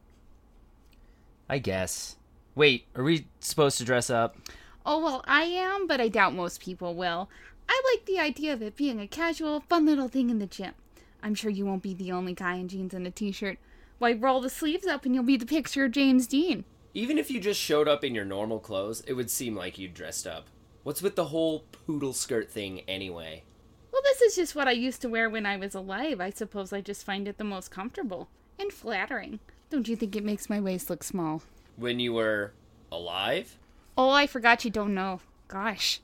I 1.48 1.56
guess. 1.56 2.16
Wait, 2.54 2.84
are 2.94 3.02
we 3.02 3.28
supposed 3.40 3.78
to 3.78 3.84
dress 3.86 4.10
up? 4.10 4.36
Oh, 4.84 5.02
well, 5.02 5.24
I 5.26 5.44
am, 5.44 5.86
but 5.86 6.00
I 6.02 6.08
doubt 6.08 6.34
most 6.34 6.60
people 6.60 6.94
will. 6.94 7.30
I 7.68 7.82
like 7.92 8.06
the 8.06 8.18
idea 8.18 8.52
of 8.52 8.62
it 8.62 8.76
being 8.76 9.00
a 9.00 9.06
casual, 9.06 9.60
fun 9.60 9.86
little 9.86 10.08
thing 10.08 10.30
in 10.30 10.38
the 10.38 10.46
gym. 10.46 10.74
I'm 11.22 11.34
sure 11.34 11.50
you 11.50 11.64
won't 11.64 11.82
be 11.82 11.94
the 11.94 12.12
only 12.12 12.34
guy 12.34 12.56
in 12.56 12.68
jeans 12.68 12.94
and 12.94 13.06
a 13.06 13.10
t 13.10 13.32
shirt. 13.32 13.58
Why, 13.98 14.12
roll 14.12 14.40
the 14.40 14.50
sleeves 14.50 14.86
up 14.86 15.04
and 15.04 15.14
you'll 15.14 15.24
be 15.24 15.36
the 15.36 15.46
picture 15.46 15.84
of 15.84 15.92
James 15.92 16.26
Dean. 16.26 16.64
Even 16.94 17.18
if 17.18 17.30
you 17.30 17.40
just 17.40 17.60
showed 17.60 17.88
up 17.88 18.04
in 18.04 18.14
your 18.14 18.24
normal 18.24 18.58
clothes, 18.58 19.02
it 19.06 19.14
would 19.14 19.30
seem 19.30 19.54
like 19.54 19.78
you'd 19.78 19.94
dressed 19.94 20.26
up. 20.26 20.48
What's 20.82 21.00
with 21.00 21.14
the 21.14 21.26
whole 21.26 21.60
poodle 21.86 22.12
skirt 22.12 22.50
thing 22.50 22.80
anyway? 22.88 23.44
Well, 23.92 24.02
this 24.02 24.20
is 24.20 24.34
just 24.34 24.54
what 24.54 24.68
I 24.68 24.72
used 24.72 25.00
to 25.02 25.08
wear 25.08 25.30
when 25.30 25.46
I 25.46 25.56
was 25.56 25.74
alive. 25.74 26.20
I 26.20 26.30
suppose 26.30 26.72
I 26.72 26.80
just 26.80 27.04
find 27.04 27.28
it 27.28 27.38
the 27.38 27.44
most 27.44 27.70
comfortable 27.70 28.28
and 28.58 28.72
flattering. 28.72 29.38
Don't 29.70 29.86
you 29.86 29.96
think 29.96 30.16
it 30.16 30.24
makes 30.24 30.50
my 30.50 30.60
waist 30.60 30.90
look 30.90 31.04
small? 31.04 31.42
When 31.76 32.00
you 32.00 32.12
were 32.12 32.52
alive? 32.90 33.58
Oh, 33.96 34.10
I 34.10 34.26
forgot 34.26 34.64
you 34.64 34.70
don't 34.70 34.94
know. 34.94 35.20
Gosh. 35.48 36.00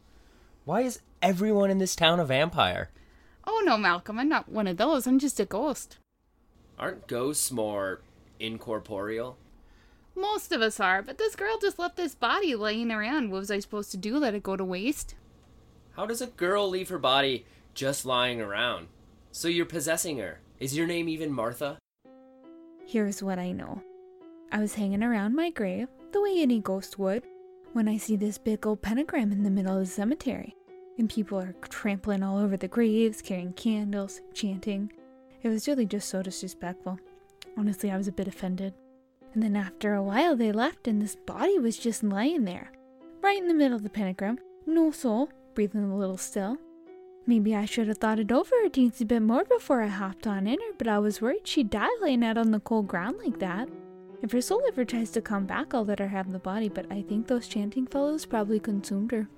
Why 0.65 0.83
is 0.83 1.01
everyone 1.23 1.71
in 1.71 1.79
this 1.79 1.97
town 1.97 2.21
a 2.21 2.25
vampire? 2.25 2.91
Oh, 3.47 3.63
no, 3.65 3.77
Malcolm, 3.77 4.19
I'm 4.19 4.29
not 4.29 4.49
one 4.49 4.67
of 4.67 4.77
those. 4.77 5.07
I'm 5.07 5.19
just 5.19 5.41
a 5.41 5.45
ghost. 5.45 5.99
Aren't 6.79 7.07
ghosts 7.07 7.51
more 7.51 8.03
incorporeal? 8.39 9.37
Most 10.15 10.53
of 10.53 10.61
us 10.61 10.81
are, 10.81 11.01
but 11.01 11.19
this 11.19 11.37
girl 11.37 11.59
just 11.61 11.79
left 11.79 11.97
this 11.97 12.15
body 12.15 12.55
laying 12.55 12.91
around. 12.91 13.31
What 13.31 13.39
was 13.39 13.51
I 13.51 13.61
supposed 13.61 13.91
to 13.93 13.97
do? 13.97 14.19
Let 14.19 14.35
it 14.35 14.43
go 14.43 14.57
to 14.57 14.65
waste? 14.65 15.15
How 15.97 16.07
does 16.07 16.21
a 16.21 16.27
girl 16.27 16.69
leave 16.69 16.89
her 16.89 16.99
body 16.99 17.47
just 17.75 18.05
lying 18.05 18.41
around? 18.41 18.89
So 19.31 19.49
you're 19.49 19.67
possessing 19.67 20.19
her. 20.19 20.41
Is 20.59 20.77
your 20.77 20.87
name 20.87 21.09
even 21.09 21.33
Martha? 21.33 21.79
Here's 22.87 23.23
what 23.23 23.39
I 23.39 23.53
know 23.53 23.83
I 24.51 24.59
was 24.59 24.75
hanging 24.75 25.03
around 25.03 25.37
my 25.37 25.51
grave, 25.51 25.89
the 26.13 26.21
way 26.21 26.37
any 26.39 26.61
ghost 26.61 26.99
would, 26.99 27.23
when 27.73 27.87
I 27.87 27.97
see 27.97 28.17
this 28.17 28.39
big 28.39 28.67
old 28.67 28.83
pentagram 28.83 29.31
in 29.31 29.43
the 29.43 29.51
middle 29.51 29.79
of 29.79 29.81
the 29.81 29.87
cemetery. 29.87 30.57
And 30.99 31.09
people 31.09 31.39
are 31.39 31.55
trampling 31.69 32.23
all 32.23 32.39
over 32.39 32.57
the 32.57 32.69
graves, 32.69 33.23
carrying 33.23 33.53
candles, 33.53 34.21
chanting. 34.35 34.93
It 35.43 35.49
was 35.49 35.69
really 35.69 35.87
just 35.87 36.09
so 36.09 36.23
disrespectful. 36.23 36.99
Honestly, 37.57 37.91
I 37.91 37.97
was 37.97 38.09
a 38.09 38.13
bit 38.13 38.29
offended. 38.29 38.75
And 39.33 39.43
then 39.43 39.55
after 39.55 39.95
a 39.95 40.03
while, 40.03 40.35
they 40.35 40.51
left, 40.51 40.89
and 40.89 41.01
this 41.01 41.15
body 41.15 41.59
was 41.59 41.77
just 41.77 42.03
lying 42.03 42.45
there, 42.45 42.73
right 43.23 43.39
in 43.39 43.47
the 43.47 43.55
middle 43.55 43.77
of 43.77 43.85
the 43.85 43.91
pentagram. 43.91 44.39
No 44.67 44.91
soul, 44.91 45.31
breathing 45.55 45.91
a 45.91 45.97
little 45.97 46.17
still. 46.17 46.59
Maybe 47.27 47.55
I 47.55 47.67
should 47.67 47.89
have 47.89 47.99
thought 47.99 48.19
it 48.19 48.33
over 48.33 48.55
a 48.65 48.71
teensy 48.71 49.07
bit 49.07 49.21
more 49.21 49.45
before 49.45 49.83
I 49.83 49.89
hopped 49.89 50.27
on 50.27 50.47
in 50.47 50.59
her, 50.59 50.73
but 50.79 50.89
I 50.89 50.99
was 50.99 51.21
worried 51.21 51.47
she'd 51.47 51.71
die 51.71 51.89
laying 52.01 52.25
out 52.25 52.39
on 52.39 52.51
the 52.51 52.61
cold 52.61 52.89
ground 52.89 53.19
like 53.23 53.39
that. 53.39 53.69
If 54.23 54.33
her 54.33 54.41
soul 54.41 54.63
ever 54.67 54.85
tries 54.85 55.11
to 55.13 55.21
come 55.21 55.45
back, 55.45 55.75
I'll 55.75 55.85
let 55.85 56.01
her 56.01 56.09
have 56.09 56.33
the 56.33 56.39
body, 56.39 56.69
but 56.69 56.91
I 56.91 57.03
think 57.03 57.27
those 57.27 57.47
chanting 57.47 57.87
fellows 57.87 58.25
probably 58.25 58.59
consumed 58.59 59.13
her. 59.13 59.29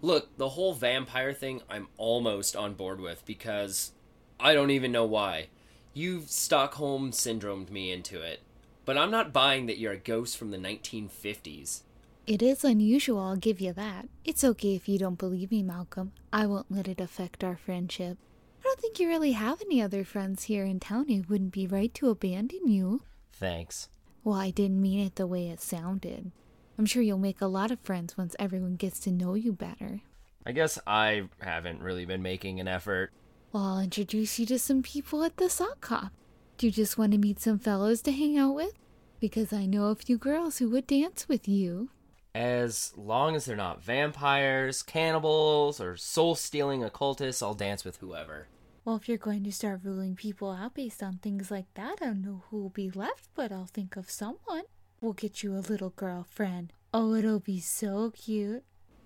Look, 0.00 0.36
the 0.36 0.50
whole 0.50 0.74
vampire 0.74 1.32
thing 1.32 1.62
I'm 1.68 1.88
almost 1.96 2.54
on 2.54 2.74
board 2.74 3.00
with 3.00 3.24
because 3.24 3.92
I 4.38 4.54
don't 4.54 4.70
even 4.70 4.92
know 4.92 5.04
why. 5.04 5.48
You've 5.92 6.30
Stockholm 6.30 7.10
syndromed 7.10 7.70
me 7.70 7.90
into 7.90 8.20
it. 8.22 8.40
But 8.84 8.96
I'm 8.96 9.10
not 9.10 9.32
buying 9.32 9.66
that 9.66 9.78
you're 9.78 9.92
a 9.92 9.98
ghost 9.98 10.38
from 10.38 10.50
the 10.50 10.56
1950s. 10.56 11.82
It 12.26 12.42
is 12.42 12.64
unusual, 12.64 13.20
I'll 13.20 13.36
give 13.36 13.60
you 13.60 13.72
that. 13.72 14.08
It's 14.24 14.44
okay 14.44 14.74
if 14.74 14.88
you 14.88 14.98
don't 14.98 15.18
believe 15.18 15.50
me, 15.50 15.62
Malcolm. 15.62 16.12
I 16.32 16.46
won't 16.46 16.70
let 16.70 16.88
it 16.88 17.00
affect 17.00 17.42
our 17.42 17.56
friendship. 17.56 18.18
I 18.60 18.62
don't 18.64 18.80
think 18.80 19.00
you 19.00 19.08
really 19.08 19.32
have 19.32 19.60
any 19.62 19.82
other 19.82 20.04
friends 20.04 20.44
here 20.44 20.64
in 20.64 20.78
town. 20.78 21.10
It 21.10 21.28
wouldn't 21.28 21.52
be 21.52 21.66
right 21.66 21.92
to 21.94 22.10
abandon 22.10 22.68
you. 22.68 23.02
Thanks. 23.32 23.88
Well, 24.24 24.38
I 24.38 24.50
didn't 24.50 24.80
mean 24.80 25.00
it 25.00 25.16
the 25.16 25.26
way 25.26 25.48
it 25.48 25.60
sounded. 25.60 26.32
I'm 26.78 26.86
sure 26.86 27.02
you'll 27.02 27.18
make 27.18 27.40
a 27.40 27.46
lot 27.46 27.72
of 27.72 27.80
friends 27.80 28.16
once 28.16 28.36
everyone 28.38 28.76
gets 28.76 29.00
to 29.00 29.10
know 29.10 29.34
you 29.34 29.52
better. 29.52 30.02
I 30.46 30.52
guess 30.52 30.78
I 30.86 31.24
haven't 31.40 31.82
really 31.82 32.04
been 32.04 32.22
making 32.22 32.60
an 32.60 32.68
effort. 32.68 33.10
Well, 33.52 33.64
I'll 33.64 33.80
introduce 33.80 34.38
you 34.38 34.46
to 34.46 34.58
some 34.60 34.82
people 34.82 35.24
at 35.24 35.38
the 35.38 35.50
sock 35.50 35.84
hop. 35.84 36.12
Do 36.56 36.66
you 36.66 36.72
just 36.72 36.96
want 36.96 37.12
to 37.12 37.18
meet 37.18 37.40
some 37.40 37.58
fellows 37.58 38.00
to 38.02 38.12
hang 38.12 38.38
out 38.38 38.54
with? 38.54 38.74
Because 39.18 39.52
I 39.52 39.66
know 39.66 39.86
a 39.86 39.96
few 39.96 40.16
girls 40.16 40.58
who 40.58 40.70
would 40.70 40.86
dance 40.86 41.28
with 41.28 41.48
you. 41.48 41.90
As 42.34 42.92
long 42.96 43.34
as 43.34 43.46
they're 43.46 43.56
not 43.56 43.82
vampires, 43.82 44.82
cannibals, 44.82 45.80
or 45.80 45.96
soul 45.96 46.36
stealing 46.36 46.84
occultists, 46.84 47.42
I'll 47.42 47.54
dance 47.54 47.84
with 47.84 47.96
whoever. 47.96 48.46
Well, 48.84 48.96
if 48.96 49.08
you're 49.08 49.18
going 49.18 49.42
to 49.44 49.52
start 49.52 49.80
ruling 49.82 50.14
people 50.14 50.52
out 50.52 50.74
based 50.74 51.02
on 51.02 51.18
things 51.18 51.50
like 51.50 51.66
that, 51.74 51.98
I 52.00 52.06
don't 52.06 52.22
know 52.22 52.44
who 52.48 52.62
will 52.62 52.70
be 52.70 52.90
left, 52.90 53.28
but 53.34 53.50
I'll 53.50 53.66
think 53.66 53.96
of 53.96 54.10
someone. 54.10 54.62
We'll 55.00 55.12
get 55.12 55.42
you 55.42 55.54
a 55.54 55.62
little 55.62 55.90
girlfriend. 55.90 56.72
Oh, 56.92 57.14
it'll 57.14 57.38
be 57.38 57.60
so 57.60 58.10
cute. 58.10 58.64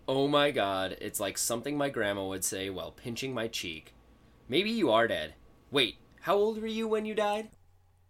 Oh 0.08 0.26
my 0.26 0.50
god, 0.50 0.96
it's 1.00 1.20
like 1.20 1.36
something 1.36 1.76
my 1.76 1.90
grandma 1.90 2.26
would 2.26 2.44
say 2.44 2.70
while 2.70 2.92
pinching 2.92 3.34
my 3.34 3.46
cheek. 3.46 3.94
Maybe 4.48 4.70
you 4.70 4.90
are 4.90 5.06
dead. 5.06 5.34
Wait, 5.70 5.96
how 6.22 6.36
old 6.36 6.60
were 6.60 6.66
you 6.66 6.88
when 6.88 7.04
you 7.04 7.14
died? 7.14 7.50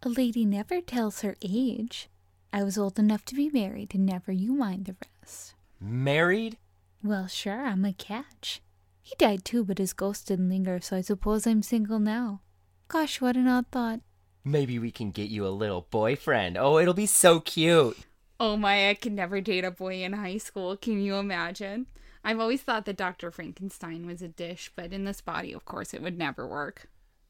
A 0.02 0.08
lady 0.08 0.44
never 0.44 0.80
tells 0.80 1.22
her 1.22 1.36
age. 1.42 2.08
I 2.52 2.62
was 2.62 2.78
old 2.78 2.98
enough 2.98 3.24
to 3.26 3.34
be 3.34 3.50
married, 3.50 3.94
and 3.94 4.06
never 4.06 4.30
you 4.30 4.52
mind 4.52 4.84
the 4.84 4.96
rest. 5.20 5.54
Married? 5.80 6.58
Well, 7.02 7.26
sure, 7.26 7.64
I'm 7.64 7.84
a 7.84 7.92
catch. 7.92 8.62
He 9.00 9.14
died 9.18 9.44
too, 9.44 9.64
but 9.64 9.78
his 9.78 9.92
ghost 9.92 10.28
didn't 10.28 10.48
linger, 10.50 10.80
so 10.80 10.96
I 10.96 11.00
suppose 11.00 11.46
I'm 11.46 11.62
single 11.62 11.98
now. 11.98 12.42
Gosh, 12.88 13.20
what 13.20 13.36
an 13.36 13.48
odd 13.48 13.66
thought. 13.72 14.00
Maybe 14.44 14.78
we 14.78 14.90
can 14.90 15.12
get 15.12 15.30
you 15.30 15.46
a 15.46 15.49
little 15.49 15.87
boyfriend. 15.90 16.56
Oh, 16.58 16.78
it'll 16.78 16.94
be 16.94 17.06
so 17.06 17.40
cute. 17.40 17.96
Oh 18.40 18.56
my, 18.56 18.90
I 18.90 18.94
could 18.94 19.12
never 19.12 19.40
date 19.40 19.64
a 19.64 19.70
boy 19.70 20.02
in 20.02 20.14
high 20.14 20.38
school. 20.38 20.76
Can 20.76 21.00
you 21.00 21.14
imagine? 21.14 21.87
I've 22.25 22.40
always 22.40 22.61
thought 22.62 22.84
that 22.87 22.96
Dr. 22.96 23.30
Frankenstein 23.30 24.06
was 24.06 24.20
a 24.20 24.28
dish, 24.28 24.72
but 24.75 24.92
in 24.92 25.04
this 25.04 25.20
body, 25.20 25.52
of 25.52 25.64
course, 25.64 25.94
it 25.94 26.02
would 26.02 26.18
never 26.18 26.46
work. 26.46 26.88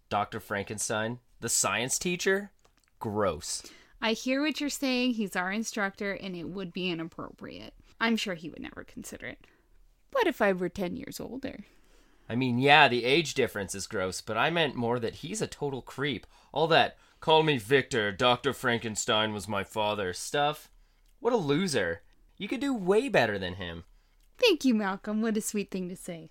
Dr. 0.09 0.41
Frankenstein, 0.41 1.19
the 1.41 1.49
science 1.49 1.99
teacher? 1.99 2.51
Gross. 2.99 3.63
I 4.01 4.13
hear 4.13 4.43
what 4.43 4.61
you're 4.61 4.71
saying. 4.71 5.15
He's 5.15 5.37
our 5.37 5.53
instructor, 5.53 6.13
and 6.13 6.35
it 6.35 6.49
would 6.49 6.73
be 6.73 6.91
inappropriate. 6.91 7.75
I'm 8.01 8.17
sure 8.17 8.35
he 8.35 8.51
would 8.51 8.63
never 8.63 8.85
consider 8.85 9.27
it. 9.27 9.47
What 10.13 10.27
if 10.27 10.43
I 10.43 10.53
were 10.53 10.69
10 10.69 10.97
years 10.97 11.21
older? 11.21 11.61
I 12.29 12.35
mean, 12.35 12.59
yeah, 12.59 12.89
the 12.89 13.05
age 13.05 13.35
difference 13.35 13.75
is 13.75 13.87
gross, 13.87 14.21
but 14.21 14.37
I 14.37 14.51
meant 14.51 14.75
more 14.75 14.99
that 14.99 15.17
he's 15.17 15.43
a 15.43 15.47
total 15.47 15.83
creep. 15.83 16.27
All 16.53 16.67
that, 16.69 16.97
call 17.21 17.43
me 17.43 17.59
Victor, 17.59 18.13
Dr. 18.13 18.53
Frankenstein 18.53 19.33
was 19.33 19.49
my 19.49 19.65
father 19.65 20.13
stuff. 20.13 20.71
What 21.21 21.33
a 21.33 21.37
loser. 21.37 22.03
You 22.37 22.49
could 22.49 22.61
do 22.61 22.75
way 22.75 23.09
better 23.09 23.39
than 23.39 23.55
him. 23.55 23.85
Thank 24.39 24.65
you, 24.65 24.75
Malcolm. 24.75 25.23
What 25.23 25.37
a 25.37 25.41
sweet 25.41 25.71
thing 25.71 25.89
to 25.89 25.97
say. 25.97 26.31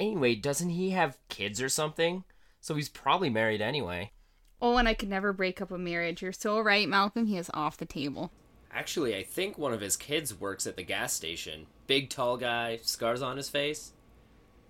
Anyway, 0.00 0.34
doesn't 0.34 0.70
he 0.70 0.90
have 0.90 1.18
kids 1.28 1.62
or 1.62 1.68
something? 1.68 2.24
So 2.60 2.74
he's 2.74 2.88
probably 2.88 3.30
married 3.30 3.60
anyway. 3.60 4.12
Oh, 4.60 4.76
and 4.76 4.88
I 4.88 4.94
could 4.94 5.08
never 5.08 5.32
break 5.32 5.60
up 5.60 5.70
a 5.70 5.78
marriage. 5.78 6.22
You're 6.22 6.32
so 6.32 6.60
right, 6.60 6.88
Malcolm. 6.88 7.26
He 7.26 7.36
is 7.36 7.50
off 7.52 7.76
the 7.76 7.84
table. 7.84 8.32
Actually, 8.72 9.14
I 9.14 9.22
think 9.22 9.58
one 9.58 9.72
of 9.72 9.80
his 9.80 9.96
kids 9.96 10.38
works 10.38 10.66
at 10.66 10.76
the 10.76 10.82
gas 10.82 11.12
station. 11.12 11.66
Big, 11.86 12.08
tall 12.08 12.36
guy, 12.36 12.78
scars 12.82 13.20
on 13.20 13.36
his 13.36 13.48
face. 13.48 13.92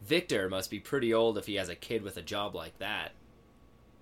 Victor 0.05 0.49
must 0.49 0.71
be 0.71 0.81
pretty 0.81 1.15
old 1.15 1.39
if 1.39 1.47
he 1.47 1.55
has 1.55 1.69
a 1.69 1.77
kid 1.77 2.03
with 2.03 2.17
a 2.17 2.23
job 2.23 2.55
like 2.55 2.79
that. 2.79 3.13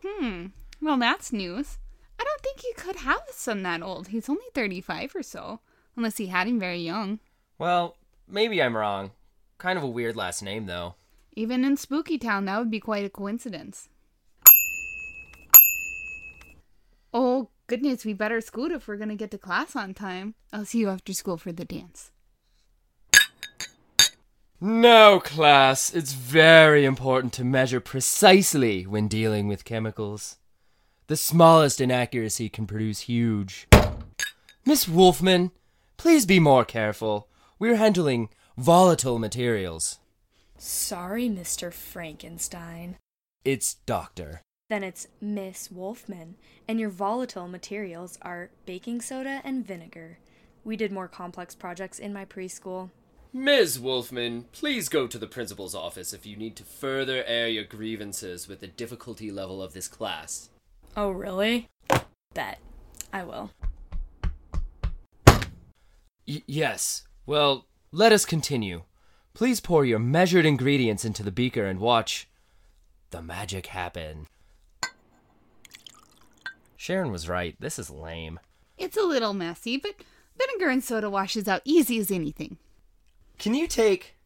Hmm. 0.04 0.46
Well, 0.80 0.96
that's 0.96 1.32
news. 1.32 1.78
I 2.18 2.24
don't 2.24 2.40
think 2.40 2.60
he 2.60 2.72
could 2.74 2.96
have 2.96 3.20
a 3.28 3.32
son 3.32 3.62
that 3.64 3.82
old. 3.82 4.08
He's 4.08 4.28
only 4.28 4.46
35 4.54 5.14
or 5.14 5.22
so. 5.22 5.60
Unless 5.96 6.16
he 6.16 6.28
had 6.28 6.46
him 6.46 6.58
very 6.58 6.80
young. 6.80 7.20
Well, 7.58 7.96
maybe 8.26 8.62
I'm 8.62 8.76
wrong. 8.76 9.10
Kind 9.58 9.76
of 9.76 9.84
a 9.84 9.88
weird 9.88 10.16
last 10.16 10.42
name, 10.42 10.66
though. 10.66 10.94
Even 11.36 11.64
in 11.64 11.76
Spooky 11.76 12.16
Town, 12.16 12.46
that 12.46 12.58
would 12.58 12.70
be 12.70 12.80
quite 12.80 13.04
a 13.04 13.10
coincidence. 13.10 13.88
Oh, 17.12 17.48
goodness, 17.66 18.04
we 18.04 18.14
better 18.14 18.40
scoot 18.40 18.72
if 18.72 18.88
we're 18.88 18.96
gonna 18.96 19.16
get 19.16 19.30
to 19.32 19.38
class 19.38 19.76
on 19.76 19.92
time. 19.94 20.34
I'll 20.52 20.64
see 20.64 20.78
you 20.78 20.88
after 20.88 21.12
school 21.12 21.36
for 21.36 21.52
the 21.52 21.64
dance. 21.64 22.10
No, 24.62 25.20
class. 25.20 25.94
It's 25.94 26.12
very 26.12 26.84
important 26.84 27.32
to 27.34 27.44
measure 27.44 27.80
precisely 27.80 28.86
when 28.86 29.08
dealing 29.08 29.48
with 29.48 29.64
chemicals. 29.64 30.36
The 31.06 31.16
smallest 31.16 31.80
inaccuracy 31.80 32.50
can 32.50 32.66
produce 32.66 33.00
huge. 33.00 33.66
Miss 34.66 34.86
Wolfman, 34.86 35.52
please 35.96 36.26
be 36.26 36.38
more 36.38 36.66
careful. 36.66 37.26
We're 37.58 37.76
handling 37.76 38.28
volatile 38.58 39.18
materials. 39.18 39.98
Sorry, 40.58 41.26
Mr. 41.30 41.72
Frankenstein. 41.72 42.98
It's 43.46 43.76
Doctor. 43.86 44.42
Then 44.68 44.84
it's 44.84 45.08
Miss 45.22 45.70
Wolfman, 45.70 46.36
and 46.68 46.78
your 46.78 46.90
volatile 46.90 47.48
materials 47.48 48.18
are 48.20 48.50
baking 48.66 49.00
soda 49.00 49.40
and 49.42 49.66
vinegar. 49.66 50.18
We 50.64 50.76
did 50.76 50.92
more 50.92 51.08
complex 51.08 51.54
projects 51.54 51.98
in 51.98 52.12
my 52.12 52.26
preschool. 52.26 52.90
Ms. 53.32 53.78
Wolfman, 53.78 54.46
please 54.50 54.88
go 54.88 55.06
to 55.06 55.16
the 55.18 55.26
principal's 55.26 55.74
office 55.74 56.12
if 56.12 56.26
you 56.26 56.36
need 56.36 56.56
to 56.56 56.64
further 56.64 57.22
air 57.26 57.48
your 57.48 57.62
grievances 57.64 58.48
with 58.48 58.58
the 58.60 58.66
difficulty 58.66 59.30
level 59.30 59.62
of 59.62 59.72
this 59.72 59.86
class. 59.86 60.50
Oh, 60.96 61.10
really? 61.10 61.68
Bet. 62.34 62.58
I 63.12 63.22
will. 63.22 63.52
Y- 66.26 66.42
yes. 66.46 67.04
Well, 67.24 67.66
let 67.92 68.10
us 68.10 68.24
continue. 68.24 68.82
Please 69.32 69.60
pour 69.60 69.84
your 69.84 70.00
measured 70.00 70.44
ingredients 70.44 71.04
into 71.04 71.22
the 71.22 71.30
beaker 71.30 71.66
and 71.66 71.78
watch 71.78 72.28
the 73.10 73.22
magic 73.22 73.66
happen. 73.66 74.26
Sharon 76.76 77.12
was 77.12 77.28
right. 77.28 77.54
This 77.60 77.78
is 77.78 77.90
lame. 77.90 78.40
It's 78.76 78.96
a 78.96 79.02
little 79.02 79.34
messy, 79.34 79.76
but 79.76 79.94
vinegar 80.36 80.70
and 80.70 80.82
soda 80.82 81.08
washes 81.08 81.46
out 81.46 81.62
easy 81.64 81.98
as 81.98 82.10
anything. 82.10 82.56
Can 83.40 83.54
you 83.54 83.66
take, 83.66 84.16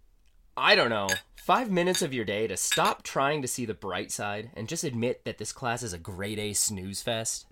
I 0.57 0.75
don't 0.75 0.91
know, 0.91 1.07
five 1.37 1.71
minutes 1.71 2.03
of 2.03 2.13
your 2.13 2.25
day 2.25 2.49
to 2.49 2.57
stop 2.57 3.05
trying 3.05 3.43
to 3.43 3.49
see 3.49 3.65
the 3.65 3.73
bright 3.73 4.11
side 4.11 4.51
and 4.57 4.69
just 4.69 4.83
admit 4.83 5.25
that 5.25 5.39
this 5.39 5.53
class 5.53 5.85
is 5.85 5.93
a 5.93 5.99
grade 5.99 6.41
A 6.41 6.53
snooze 6.53 7.01
fest? 7.01 7.47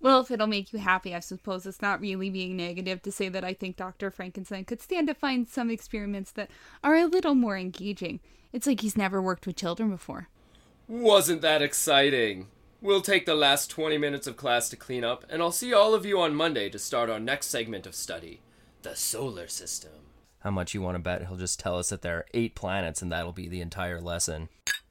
Well, 0.00 0.22
if 0.22 0.30
it'll 0.30 0.46
make 0.46 0.72
you 0.72 0.78
happy, 0.78 1.14
I 1.14 1.20
suppose 1.20 1.66
it's 1.66 1.82
not 1.82 2.00
really 2.00 2.30
being 2.30 2.56
negative 2.56 3.02
to 3.02 3.12
say 3.12 3.28
that 3.28 3.44
I 3.44 3.52
think 3.52 3.76
Dr. 3.76 4.10
Frankenstein 4.10 4.64
could 4.64 4.80
stand 4.80 5.06
to 5.08 5.12
find 5.12 5.46
some 5.46 5.68
experiments 5.68 6.32
that 6.32 6.50
are 6.82 6.94
a 6.94 7.04
little 7.04 7.34
more 7.34 7.58
engaging. 7.58 8.20
It's 8.50 8.66
like 8.66 8.80
he's 8.80 8.96
never 8.96 9.20
worked 9.20 9.46
with 9.46 9.56
children 9.56 9.90
before. 9.90 10.28
Wasn't 10.88 11.42
that 11.42 11.60
exciting? 11.60 12.46
We'll 12.80 13.02
take 13.02 13.26
the 13.26 13.34
last 13.34 13.68
20 13.68 13.98
minutes 13.98 14.26
of 14.26 14.38
class 14.38 14.70
to 14.70 14.76
clean 14.76 15.04
up, 15.04 15.26
and 15.28 15.42
I'll 15.42 15.52
see 15.52 15.74
all 15.74 15.92
of 15.92 16.06
you 16.06 16.18
on 16.22 16.34
Monday 16.34 16.70
to 16.70 16.78
start 16.78 17.10
our 17.10 17.20
next 17.20 17.48
segment 17.48 17.86
of 17.86 17.94
study 17.94 18.40
the 18.80 18.96
solar 18.96 19.46
system. 19.46 20.01
How 20.42 20.50
much 20.50 20.74
you 20.74 20.82
want 20.82 20.96
to 20.96 20.98
bet 20.98 21.26
he'll 21.26 21.36
just 21.36 21.60
tell 21.60 21.78
us 21.78 21.90
that 21.90 22.02
there 22.02 22.16
are 22.18 22.26
eight 22.34 22.54
planets 22.54 23.00
and 23.00 23.12
that'll 23.12 23.32
be 23.32 23.48
the 23.48 23.60
entire 23.60 24.00
lesson? 24.00 24.48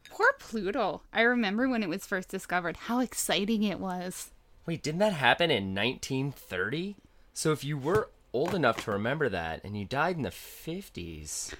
Poor 0.09 0.33
Pluto. 0.39 1.01
I 1.11 1.21
remember 1.21 1.67
when 1.67 1.83
it 1.83 1.89
was 1.89 2.05
first 2.05 2.29
discovered 2.29 2.77
how 2.77 2.99
exciting 2.99 3.63
it 3.63 3.79
was. 3.79 4.31
Wait, 4.65 4.81
didn't 4.81 4.99
that 4.99 5.13
happen 5.13 5.51
in 5.51 5.75
1930? 5.75 6.95
So 7.33 7.51
if 7.51 7.63
you 7.63 7.77
were 7.77 8.09
old 8.33 8.55
enough 8.55 8.83
to 8.85 8.91
remember 8.91 9.27
that 9.27 9.61
and 9.63 9.77
you 9.77 9.83
died 9.83 10.15
in 10.15 10.21
the 10.21 10.29
50s. 10.29 11.53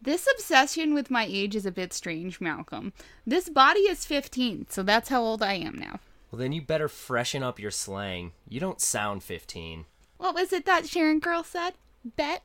This 0.00 0.28
obsession 0.32 0.92
with 0.92 1.10
my 1.10 1.26
age 1.28 1.56
is 1.56 1.64
a 1.66 1.72
bit 1.72 1.92
strange, 1.92 2.40
Malcolm. 2.40 2.92
This 3.26 3.48
body 3.48 3.80
is 3.80 4.04
15, 4.04 4.66
so 4.68 4.82
that's 4.82 5.08
how 5.08 5.22
old 5.22 5.42
I 5.42 5.54
am 5.54 5.74
now. 5.74 6.00
Well, 6.30 6.38
then 6.38 6.52
you 6.52 6.60
better 6.60 6.88
freshen 6.88 7.42
up 7.42 7.58
your 7.58 7.70
slang. 7.70 8.32
You 8.46 8.60
don't 8.60 8.80
sound 8.80 9.22
15. 9.22 9.86
What 10.18 10.34
was 10.34 10.52
it 10.52 10.66
that 10.66 10.86
Sharon 10.86 11.18
girl 11.18 11.42
said? 11.42 11.74
Bet? 12.04 12.42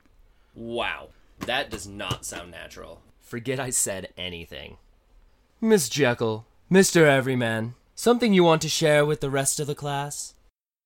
Wow, 0.56 1.10
that 1.40 1.70
does 1.70 1.88
not 1.88 2.26
sound 2.26 2.52
natural. 2.52 3.02
Forget 3.20 3.60
I 3.60 3.70
said 3.72 4.14
anything. 4.18 4.78
Miss 5.60 5.90
Jekyll, 5.90 6.46
Mr. 6.72 7.06
Everyman, 7.06 7.76
something 7.96 8.34
you 8.34 8.44
want 8.44 8.62
to 8.64 8.70
share 8.70 9.06
with 9.06 9.22
the 9.22 9.30
rest 9.30 9.60
of 9.60 9.68
the 9.68 9.76
class? 9.76 10.34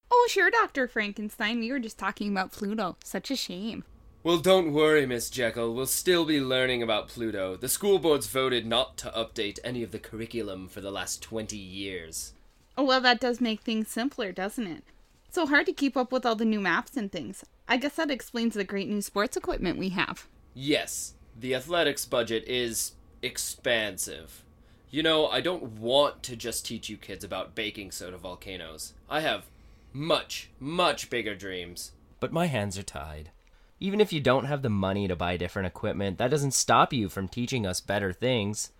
Oh, 0.09 0.27
sure, 0.29 0.49
Dr. 0.49 0.87
Frankenstein. 0.87 1.59
We 1.59 1.71
were 1.71 1.79
just 1.79 1.97
talking 1.97 2.31
about 2.31 2.51
Pluto. 2.51 2.95
Such 3.03 3.29
a 3.29 3.35
shame. 3.35 3.83
Well, 4.23 4.37
don't 4.37 4.73
worry, 4.73 5.05
Miss 5.05 5.29
Jekyll. 5.29 5.73
We'll 5.73 5.85
still 5.85 6.25
be 6.25 6.39
learning 6.39 6.81
about 6.81 7.07
Pluto. 7.07 7.55
The 7.55 7.69
school 7.69 7.99
boards 7.99 8.27
voted 8.27 8.65
not 8.65 8.97
to 8.97 9.09
update 9.09 9.59
any 9.63 9.83
of 9.83 9.91
the 9.91 9.99
curriculum 9.99 10.67
for 10.67 10.81
the 10.81 10.91
last 10.91 11.21
20 11.21 11.57
years. 11.57 12.33
Oh, 12.77 12.83
well, 12.83 13.01
that 13.01 13.19
does 13.19 13.41
make 13.41 13.61
things 13.61 13.87
simpler, 13.87 14.31
doesn't 14.31 14.67
it? 14.67 14.83
So 15.29 15.45
hard 15.45 15.65
to 15.67 15.73
keep 15.73 15.97
up 15.97 16.11
with 16.11 16.25
all 16.25 16.35
the 16.35 16.45
new 16.45 16.59
maps 16.59 16.95
and 16.95 17.11
things. 17.11 17.43
I 17.67 17.77
guess 17.77 17.95
that 17.95 18.09
explains 18.09 18.53
the 18.53 18.63
great 18.63 18.87
new 18.87 19.01
sports 19.01 19.35
equipment 19.35 19.77
we 19.77 19.89
have. 19.89 20.27
Yes, 20.53 21.13
the 21.37 21.53
athletics 21.53 22.05
budget 22.05 22.45
is 22.47 22.93
expansive. 23.21 24.43
You 24.89 25.03
know, 25.03 25.27
I 25.27 25.41
don't 25.41 25.63
want 25.63 26.23
to 26.23 26.37
just 26.37 26.65
teach 26.65 26.87
you 26.87 26.95
kids 26.95 27.25
about 27.25 27.55
baking 27.55 27.91
soda 27.91 28.17
volcanoes. 28.17 28.93
I 29.09 29.19
have 29.19 29.45
much, 29.91 30.49
much 30.59 31.09
bigger 31.09 31.35
dreams. 31.35 31.91
But 32.21 32.31
my 32.31 32.45
hands 32.45 32.77
are 32.77 32.83
tied. 32.83 33.31
Even 33.79 33.99
if 33.99 34.13
you 34.13 34.21
don't 34.21 34.45
have 34.45 34.61
the 34.61 34.69
money 34.69 35.07
to 35.07 35.15
buy 35.15 35.35
different 35.35 35.67
equipment, 35.67 36.17
that 36.17 36.31
doesn't 36.31 36.53
stop 36.53 36.93
you 36.93 37.09
from 37.09 37.27
teaching 37.27 37.65
us 37.65 37.81
better 37.81 38.13
things. 38.13 38.71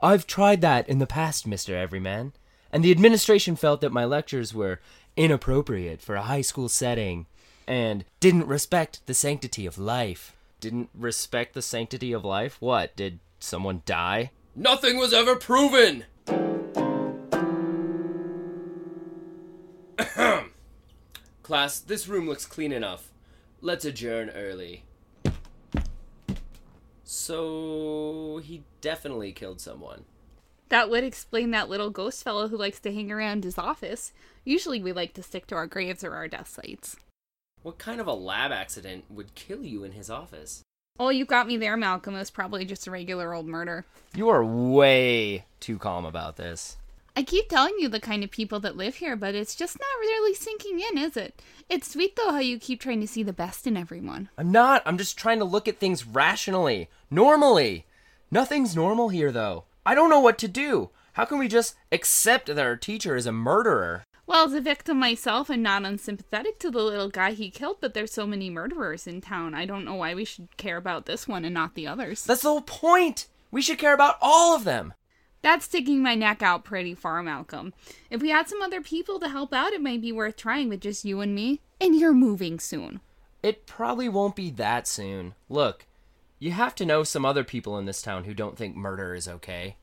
I've 0.00 0.26
tried 0.26 0.60
that 0.60 0.88
in 0.88 0.98
the 0.98 1.06
past, 1.06 1.48
Mr. 1.48 1.70
Everyman, 1.70 2.32
and 2.72 2.84
the 2.84 2.92
administration 2.92 3.56
felt 3.56 3.80
that 3.80 3.92
my 3.92 4.04
lectures 4.04 4.54
were 4.54 4.80
inappropriate 5.16 6.00
for 6.00 6.14
a 6.14 6.22
high 6.22 6.42
school 6.42 6.68
setting 6.68 7.26
and 7.66 8.04
didn't 8.20 8.46
respect 8.46 9.00
the 9.06 9.14
sanctity 9.14 9.66
of 9.66 9.78
life. 9.78 10.36
Didn't 10.60 10.90
respect 10.94 11.54
the 11.54 11.62
sanctity 11.62 12.12
of 12.12 12.24
life? 12.24 12.56
What? 12.60 12.96
Did 12.96 13.18
someone 13.38 13.82
die? 13.84 14.30
Nothing 14.54 14.96
was 14.96 15.12
ever 15.12 15.36
proven! 15.36 16.04
Class, 21.42 21.78
this 21.80 22.08
room 22.08 22.26
looks 22.26 22.46
clean 22.46 22.72
enough. 22.72 23.10
Let's 23.60 23.84
adjourn 23.84 24.30
early. 24.30 24.84
So, 27.04 28.40
he 28.42 28.64
definitely 28.80 29.32
killed 29.32 29.60
someone. 29.60 30.04
That 30.68 30.90
would 30.90 31.04
explain 31.04 31.52
that 31.52 31.68
little 31.68 31.90
ghost 31.90 32.24
fellow 32.24 32.48
who 32.48 32.56
likes 32.56 32.80
to 32.80 32.92
hang 32.92 33.12
around 33.12 33.44
his 33.44 33.58
office. 33.58 34.12
Usually 34.44 34.82
we 34.82 34.92
like 34.92 35.14
to 35.14 35.22
stick 35.22 35.46
to 35.48 35.54
our 35.54 35.66
graves 35.66 36.02
or 36.02 36.14
our 36.14 36.26
death 36.26 36.48
sites. 36.48 36.96
What 37.66 37.78
kind 37.78 38.00
of 38.00 38.06
a 38.06 38.12
lab 38.12 38.52
accident 38.52 39.06
would 39.10 39.34
kill 39.34 39.64
you 39.64 39.82
in 39.82 39.90
his 39.90 40.08
office? 40.08 40.62
Oh, 41.00 41.08
you 41.08 41.24
got 41.24 41.48
me 41.48 41.56
there, 41.56 41.76
Malcolm. 41.76 42.14
It 42.14 42.20
was 42.20 42.30
probably 42.30 42.64
just 42.64 42.86
a 42.86 42.92
regular 42.92 43.34
old 43.34 43.48
murder. 43.48 43.84
You 44.14 44.28
are 44.28 44.44
way 44.44 45.46
too 45.58 45.76
calm 45.76 46.04
about 46.04 46.36
this. 46.36 46.76
I 47.16 47.24
keep 47.24 47.48
telling 47.48 47.74
you 47.80 47.88
the 47.88 47.98
kind 47.98 48.22
of 48.22 48.30
people 48.30 48.60
that 48.60 48.76
live 48.76 48.94
here, 48.94 49.16
but 49.16 49.34
it's 49.34 49.56
just 49.56 49.80
not 49.80 50.00
really 50.00 50.32
sinking 50.32 50.78
in, 50.78 50.96
is 50.96 51.16
it? 51.16 51.42
It's 51.68 51.90
sweet 51.90 52.14
though 52.14 52.30
how 52.30 52.38
you 52.38 52.60
keep 52.60 52.80
trying 52.80 53.00
to 53.00 53.08
see 53.08 53.24
the 53.24 53.32
best 53.32 53.66
in 53.66 53.76
everyone. 53.76 54.28
I'm 54.38 54.52
not. 54.52 54.84
I'm 54.86 54.96
just 54.96 55.18
trying 55.18 55.40
to 55.40 55.44
look 55.44 55.66
at 55.66 55.80
things 55.80 56.06
rationally, 56.06 56.88
normally. 57.10 57.84
Nothing's 58.30 58.76
normal 58.76 59.08
here, 59.08 59.32
though. 59.32 59.64
I 59.84 59.96
don't 59.96 60.10
know 60.10 60.20
what 60.20 60.38
to 60.38 60.46
do. 60.46 60.90
How 61.14 61.24
can 61.24 61.38
we 61.38 61.48
just 61.48 61.74
accept 61.90 62.46
that 62.46 62.58
our 62.60 62.76
teacher 62.76 63.16
is 63.16 63.26
a 63.26 63.32
murderer? 63.32 64.04
Well, 64.26 64.46
as 64.46 64.54
a 64.54 64.60
victim 64.60 64.98
myself, 64.98 65.50
I'm 65.50 65.62
not 65.62 65.84
unsympathetic 65.84 66.58
to 66.58 66.70
the 66.70 66.82
little 66.82 67.08
guy 67.08 67.32
he 67.32 67.48
killed, 67.48 67.76
but 67.80 67.94
there's 67.94 68.12
so 68.12 68.26
many 68.26 68.50
murderers 68.50 69.06
in 69.06 69.20
town. 69.20 69.54
I 69.54 69.66
don't 69.66 69.84
know 69.84 69.94
why 69.94 70.14
we 70.14 70.24
should 70.24 70.56
care 70.56 70.76
about 70.76 71.06
this 71.06 71.28
one 71.28 71.44
and 71.44 71.54
not 71.54 71.74
the 71.74 71.86
others. 71.86 72.24
That's 72.24 72.42
the 72.42 72.48
whole 72.48 72.60
point. 72.60 73.28
We 73.52 73.62
should 73.62 73.78
care 73.78 73.94
about 73.94 74.16
all 74.20 74.56
of 74.56 74.64
them. 74.64 74.94
That's 75.42 75.66
sticking 75.66 76.02
my 76.02 76.16
neck 76.16 76.42
out 76.42 76.64
pretty 76.64 76.94
far, 76.94 77.22
Malcolm. 77.22 77.72
If 78.10 78.20
we 78.20 78.30
had 78.30 78.48
some 78.48 78.62
other 78.62 78.80
people 78.80 79.20
to 79.20 79.28
help 79.28 79.54
out, 79.54 79.72
it 79.72 79.80
might 79.80 80.02
be 80.02 80.10
worth 80.10 80.36
trying, 80.36 80.70
but 80.70 80.80
just 80.80 81.04
you 81.04 81.20
and 81.20 81.32
me. 81.32 81.60
And 81.80 81.94
you're 81.94 82.12
moving 82.12 82.58
soon. 82.58 83.00
It 83.44 83.64
probably 83.64 84.08
won't 84.08 84.34
be 84.34 84.50
that 84.50 84.88
soon. 84.88 85.34
Look, 85.48 85.86
You 86.38 86.50
have 86.50 86.74
to 86.76 86.84
know 86.84 87.02
some 87.02 87.24
other 87.24 87.44
people 87.44 87.78
in 87.78 87.86
this 87.86 88.02
town 88.02 88.24
who 88.24 88.34
don't 88.34 88.58
think 88.58 88.76
murder 88.76 89.14
is 89.14 89.26
okay. 89.26 89.76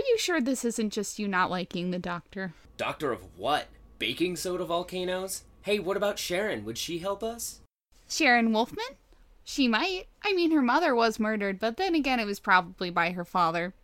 Are 0.00 0.08
you 0.08 0.16
sure 0.16 0.40
this 0.40 0.64
isn't 0.64 0.94
just 0.94 1.18
you 1.18 1.28
not 1.28 1.50
liking 1.50 1.90
the 1.90 1.98
doctor? 1.98 2.54
Doctor 2.78 3.12
of 3.12 3.20
what? 3.36 3.66
Baking 3.98 4.34
soda 4.34 4.64
volcanoes? 4.64 5.42
Hey, 5.60 5.78
what 5.78 5.98
about 5.98 6.18
Sharon? 6.18 6.64
Would 6.64 6.78
she 6.78 7.00
help 7.00 7.22
us? 7.22 7.60
Sharon 8.08 8.50
Wolfman? 8.50 8.96
She 9.44 9.68
might. 9.68 10.06
I 10.24 10.32
mean, 10.32 10.52
her 10.52 10.62
mother 10.62 10.94
was 10.94 11.20
murdered, 11.20 11.58
but 11.58 11.76
then 11.76 11.94
again, 11.94 12.18
it 12.18 12.24
was 12.24 12.40
probably 12.40 12.88
by 12.88 13.10
her 13.10 13.26
father. 13.26 13.74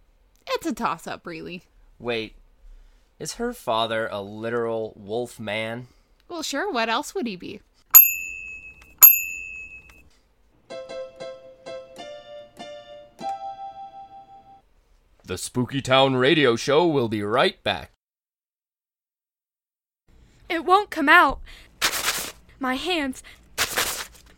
It's 0.47 0.67
a 0.67 0.73
toss 0.73 1.07
up, 1.07 1.27
really. 1.27 1.65
Wait, 1.99 2.37
is 3.19 3.35
her 3.35 3.53
father 3.53 4.09
a 4.11 4.23
literal 4.23 4.95
wolf 4.97 5.39
man? 5.39 5.87
Well, 6.31 6.43
sure, 6.43 6.73
what 6.73 6.89
else 6.89 7.15
would 7.15 7.27
he 7.27 7.37
be? 7.37 7.61
The 15.27 15.37
Spooky 15.37 15.83
Town 15.83 16.15
radio 16.15 16.55
show 16.55 16.87
will 16.87 17.09
be 17.09 17.21
right 17.21 17.61
back. 17.65 17.91
It 20.49 20.65
won't 20.65 20.91
come 20.91 21.09
out. 21.09 21.41
My 22.61 22.75
hands, 22.75 23.25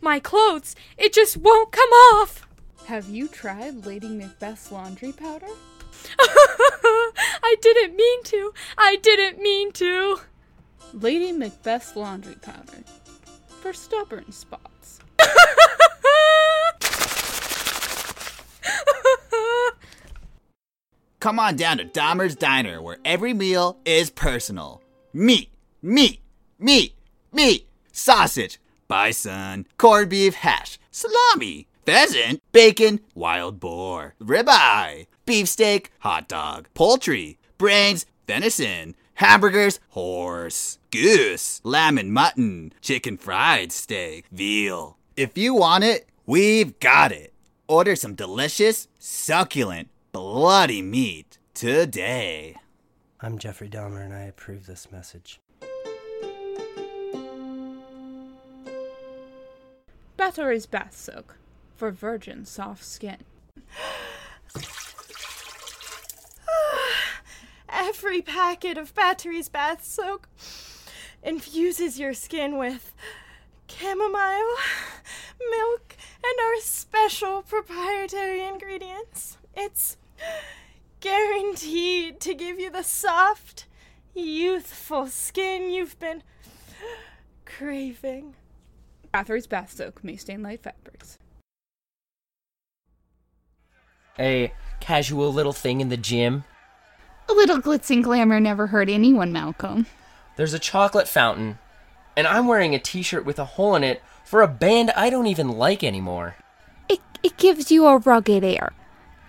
my 0.01 0.19
clothes, 0.19 0.75
it 0.97 1.13
just 1.13 1.37
won't 1.37 1.71
come 1.71 1.91
off. 1.91 2.47
Have 2.87 3.07
you 3.07 3.27
tried 3.27 3.85
Lady 3.85 4.07
Macbeth's 4.07 4.71
laundry 4.71 5.11
powder? 5.11 5.53
I 6.19 7.55
didn't 7.61 7.95
mean 7.95 8.23
to. 8.23 8.51
I 8.75 8.95
didn't 8.95 9.39
mean 9.39 9.71
to. 9.73 10.21
Lady 10.91 11.31
Macbeth's 11.31 11.95
laundry 11.95 12.37
powder. 12.41 12.83
For 13.61 13.73
stubborn 13.73 14.31
spots. 14.31 15.01
Come 21.19 21.37
on 21.37 21.57
down 21.57 21.79
to 21.79 21.85
Dahmer's 21.85 22.35
Diner, 22.35 22.81
where 22.81 22.97
every 23.03 23.33
meal 23.33 23.77
is 23.83 24.09
personal. 24.09 24.81
Meat, 25.11 25.51
meat, 25.81 26.21
meat, 26.57 26.95
meat, 27.33 27.67
sausage, 27.91 28.57
bison, 28.87 29.67
corned 29.77 30.09
beef 30.09 30.35
hash, 30.35 30.79
salami, 30.91 31.67
pheasant, 31.85 32.41
bacon, 32.53 33.01
wild 33.15 33.59
boar, 33.59 34.15
ribeye, 34.21 35.07
beefsteak, 35.25 35.91
hot 35.99 36.29
dog, 36.29 36.69
poultry, 36.73 37.37
brains, 37.57 38.05
venison, 38.25 38.95
hamburgers, 39.15 39.81
horse, 39.89 40.79
goose, 40.89 41.59
lamb 41.65 41.97
and 41.97 42.13
mutton, 42.13 42.71
chicken 42.79 43.17
fried 43.17 43.73
steak, 43.73 44.23
veal. 44.31 44.97
If 45.17 45.37
you 45.37 45.53
want 45.53 45.83
it, 45.83 46.07
we've 46.25 46.79
got 46.79 47.11
it. 47.11 47.33
Order 47.67 47.97
some 47.97 48.15
delicious, 48.15 48.87
succulent, 48.99 49.89
bloody 50.11 50.81
meat 50.81 51.37
today. 51.53 52.55
I'm 53.21 53.37
Jeffrey 53.37 53.69
Dahmer 53.69 54.03
and 54.03 54.13
I 54.13 54.21
approve 54.21 54.65
this 54.65 54.91
message. 54.91 55.39
Bathory's 60.17 60.65
bath 60.65 60.95
soak. 60.95 61.35
For 61.75 61.91
virgin 61.91 62.45
soft 62.45 62.83
skin. 62.83 63.17
Every 67.69 68.21
packet 68.21 68.77
of 68.77 68.93
Bathory's 68.93 69.47
bath 69.47 69.85
soak 69.85 70.27
infuses 71.23 71.99
your 71.99 72.13
skin 72.13 72.57
with 72.57 72.93
chamomile, 73.69 74.55
milk, 75.49 75.95
and 76.23 76.39
our 76.41 76.59
special 76.59 77.41
proprietary 77.43 78.41
ingredients. 78.41 79.37
It's 79.55 79.95
guaranteed 80.99 82.19
to 82.21 82.33
give 82.33 82.59
you 82.59 82.69
the 82.69 82.83
soft, 82.83 83.65
youthful 84.13 85.07
skin 85.07 85.69
you've 85.69 85.99
been 85.99 86.23
craving. 87.45 88.35
Bathory's 89.13 89.47
bath 89.47 89.71
soak 89.71 90.03
may 90.03 90.15
stain 90.15 90.43
light 90.43 90.61
fabrics. 90.61 91.17
A 94.19 94.51
casual 94.79 95.31
little 95.31 95.53
thing 95.53 95.81
in 95.81 95.89
the 95.89 95.97
gym. 95.97 96.43
A 97.29 97.33
little 97.33 97.59
glitz 97.59 97.89
and 97.89 98.03
glamour 98.03 98.39
never 98.39 98.67
hurt 98.67 98.89
anyone, 98.89 99.31
Malcolm. 99.31 99.85
There's 100.35 100.53
a 100.53 100.59
chocolate 100.59 101.07
fountain, 101.07 101.57
and 102.17 102.27
I'm 102.27 102.47
wearing 102.47 102.75
a 102.75 102.79
t 102.79 103.01
shirt 103.01 103.25
with 103.25 103.39
a 103.39 103.45
hole 103.45 103.75
in 103.75 103.83
it 103.83 104.01
for 104.25 104.41
a 104.41 104.47
band 104.47 104.91
I 104.91 105.09
don't 105.09 105.27
even 105.27 105.49
like 105.49 105.83
anymore. 105.83 106.35
It, 106.89 106.99
it 107.23 107.37
gives 107.37 107.71
you 107.71 107.85
a 107.87 107.97
rugged 107.97 108.43
air. 108.43 108.73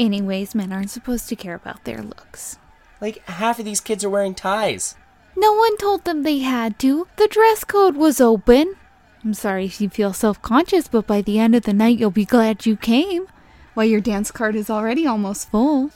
Anyways, 0.01 0.55
men 0.55 0.73
aren't 0.73 0.89
supposed 0.91 1.29
to 1.29 1.37
care 1.37 1.55
about 1.55 1.85
their 1.85 2.01
looks. 2.03 2.57
Like, 3.03 3.23
half 3.27 3.59
of 3.59 3.67
these 3.67 3.83
kids 3.83 4.03
are 4.03 4.09
wearing 4.09 4.35
ties. 4.35 4.95
No 5.37 5.53
one 5.53 5.77
told 5.77 6.05
them 6.07 6.23
they 6.23 6.39
had 6.39 6.79
to. 6.79 7.07
The 7.17 7.29
dress 7.29 7.65
code 7.65 7.97
was 7.97 8.19
open. 8.19 8.77
I'm 9.23 9.35
sorry 9.35 9.67
if 9.67 9.79
you 9.79 9.91
feel 9.91 10.15
self 10.15 10.41
conscious, 10.41 10.89
but 10.89 11.07
by 11.07 11.21
the 11.21 11.39
end 11.39 11.55
of 11.55 11.65
the 11.65 11.75
night, 11.75 11.99
you'll 11.99 12.11
be 12.11 12.25
glad 12.25 12.65
you 12.65 12.79
came. 12.79 13.27
Why, 13.75 13.85
your 13.85 14.01
dance 14.01 14.31
card 14.31 14.57
is 14.57 14.71
already 14.71 15.07
almost 15.07 15.51
full. 15.51 15.91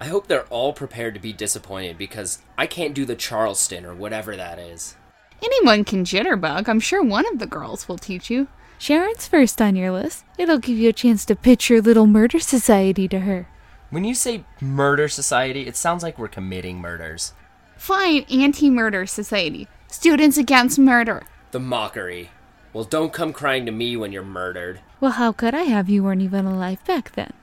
I 0.00 0.06
hope 0.06 0.28
they're 0.28 0.44
all 0.44 0.72
prepared 0.72 1.14
to 1.14 1.20
be 1.20 1.32
disappointed 1.32 1.98
because 1.98 2.42
I 2.56 2.68
can't 2.68 2.94
do 2.94 3.04
the 3.04 3.16
Charleston 3.16 3.84
or 3.84 3.92
whatever 3.92 4.36
that 4.36 4.60
is. 4.60 4.94
Anyone 5.42 5.82
can 5.82 6.04
jitterbug. 6.04 6.68
I'm 6.68 6.78
sure 6.78 7.02
one 7.02 7.26
of 7.32 7.40
the 7.40 7.46
girls 7.46 7.88
will 7.88 7.98
teach 7.98 8.30
you. 8.30 8.46
Sharon's 8.82 9.28
first 9.28 9.62
on 9.62 9.76
your 9.76 9.92
list. 9.92 10.24
It'll 10.36 10.58
give 10.58 10.76
you 10.76 10.88
a 10.88 10.92
chance 10.92 11.24
to 11.26 11.36
pitch 11.36 11.70
your 11.70 11.80
little 11.80 12.08
murder 12.08 12.40
society 12.40 13.06
to 13.06 13.20
her. 13.20 13.46
When 13.90 14.02
you 14.02 14.12
say 14.12 14.42
murder 14.60 15.06
society, 15.06 15.68
it 15.68 15.76
sounds 15.76 16.02
like 16.02 16.18
we're 16.18 16.26
committing 16.26 16.80
murders. 16.80 17.32
Fine, 17.76 18.24
anti 18.28 18.70
murder 18.70 19.06
society. 19.06 19.68
Students 19.86 20.36
against 20.36 20.80
murder. 20.80 21.22
The 21.52 21.60
mockery. 21.60 22.30
Well, 22.72 22.82
don't 22.82 23.12
come 23.12 23.32
crying 23.32 23.66
to 23.66 23.70
me 23.70 23.96
when 23.96 24.10
you're 24.10 24.24
murdered. 24.24 24.80
Well, 24.98 25.12
how 25.12 25.30
could 25.30 25.54
I 25.54 25.62
have? 25.62 25.88
You 25.88 26.02
weren't 26.02 26.22
even 26.22 26.44
alive 26.44 26.84
back 26.84 27.12
then. 27.12 27.34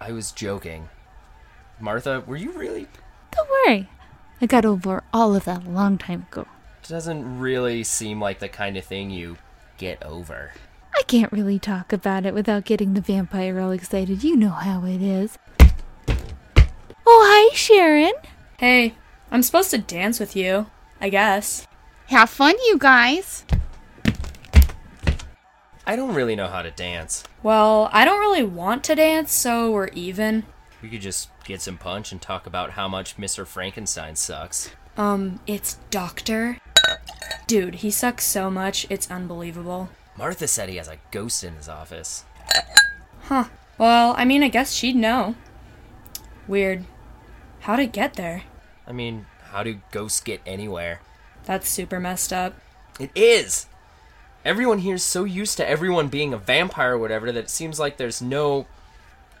I 0.00 0.12
was 0.12 0.32
joking. 0.32 0.88
Martha, 1.78 2.24
were 2.26 2.38
you 2.38 2.50
really? 2.52 2.86
Don't 3.30 3.50
worry. 3.50 3.90
I 4.40 4.46
got 4.46 4.64
over 4.64 5.02
all 5.12 5.36
of 5.36 5.44
that 5.44 5.66
a 5.66 5.68
long 5.68 5.98
time 5.98 6.24
ago. 6.32 6.46
It 6.82 6.88
doesn't 6.88 7.40
really 7.40 7.84
seem 7.84 8.22
like 8.22 8.38
the 8.38 8.48
kind 8.48 8.78
of 8.78 8.86
thing 8.86 9.10
you 9.10 9.36
get 9.76 10.02
over. 10.02 10.52
I 10.96 11.02
can't 11.02 11.32
really 11.32 11.58
talk 11.58 11.92
about 11.92 12.24
it 12.24 12.34
without 12.34 12.64
getting 12.64 12.94
the 12.94 13.00
vampire 13.00 13.58
all 13.60 13.72
excited. 13.72 14.22
You 14.22 14.36
know 14.36 14.50
how 14.50 14.84
it 14.84 15.02
is. 15.02 15.38
Oh, 17.06 17.26
hi, 17.26 17.54
Sharon. 17.54 18.12
Hey, 18.58 18.94
I'm 19.30 19.42
supposed 19.42 19.70
to 19.70 19.78
dance 19.78 20.20
with 20.20 20.36
you, 20.36 20.66
I 21.00 21.08
guess. 21.08 21.66
Have 22.06 22.30
fun, 22.30 22.54
you 22.66 22.78
guys. 22.78 23.44
I 25.86 25.96
don't 25.96 26.14
really 26.14 26.36
know 26.36 26.48
how 26.48 26.62
to 26.62 26.70
dance. 26.70 27.24
Well, 27.42 27.90
I 27.92 28.04
don't 28.04 28.20
really 28.20 28.44
want 28.44 28.84
to 28.84 28.94
dance, 28.94 29.32
so 29.32 29.70
we're 29.70 29.88
even. 29.88 30.44
We 30.80 30.88
could 30.88 31.02
just 31.02 31.28
get 31.44 31.60
some 31.60 31.76
punch 31.76 32.12
and 32.12 32.22
talk 32.22 32.46
about 32.46 32.70
how 32.70 32.88
much 32.88 33.16
Mr. 33.16 33.46
Frankenstein 33.46 34.16
sucks. 34.16 34.70
Um, 34.96 35.40
it's 35.46 35.74
Doctor. 35.90 36.58
Dude, 37.54 37.76
he 37.76 37.90
sucks 37.92 38.24
so 38.24 38.50
much, 38.50 38.84
it's 38.90 39.08
unbelievable. 39.08 39.88
Martha 40.18 40.48
said 40.48 40.68
he 40.68 40.74
has 40.74 40.88
a 40.88 40.98
ghost 41.12 41.44
in 41.44 41.54
his 41.54 41.68
office. 41.68 42.24
Huh. 43.26 43.44
Well, 43.78 44.12
I 44.18 44.24
mean, 44.24 44.42
I 44.42 44.48
guess 44.48 44.72
she'd 44.72 44.96
know. 44.96 45.36
Weird. 46.48 46.82
How'd 47.60 47.78
it 47.78 47.92
get 47.92 48.14
there? 48.14 48.42
I 48.88 48.90
mean, 48.92 49.26
how 49.50 49.62
do 49.62 49.78
ghosts 49.92 50.18
get 50.18 50.40
anywhere? 50.44 51.00
That's 51.44 51.68
super 51.68 52.00
messed 52.00 52.32
up. 52.32 52.54
It 52.98 53.12
is! 53.14 53.66
Everyone 54.44 54.80
here's 54.80 55.04
so 55.04 55.22
used 55.22 55.56
to 55.58 55.68
everyone 55.68 56.08
being 56.08 56.34
a 56.34 56.38
vampire 56.38 56.94
or 56.94 56.98
whatever 56.98 57.30
that 57.30 57.38
it 57.38 57.50
seems 57.50 57.78
like 57.78 57.98
there's 57.98 58.20
no 58.20 58.66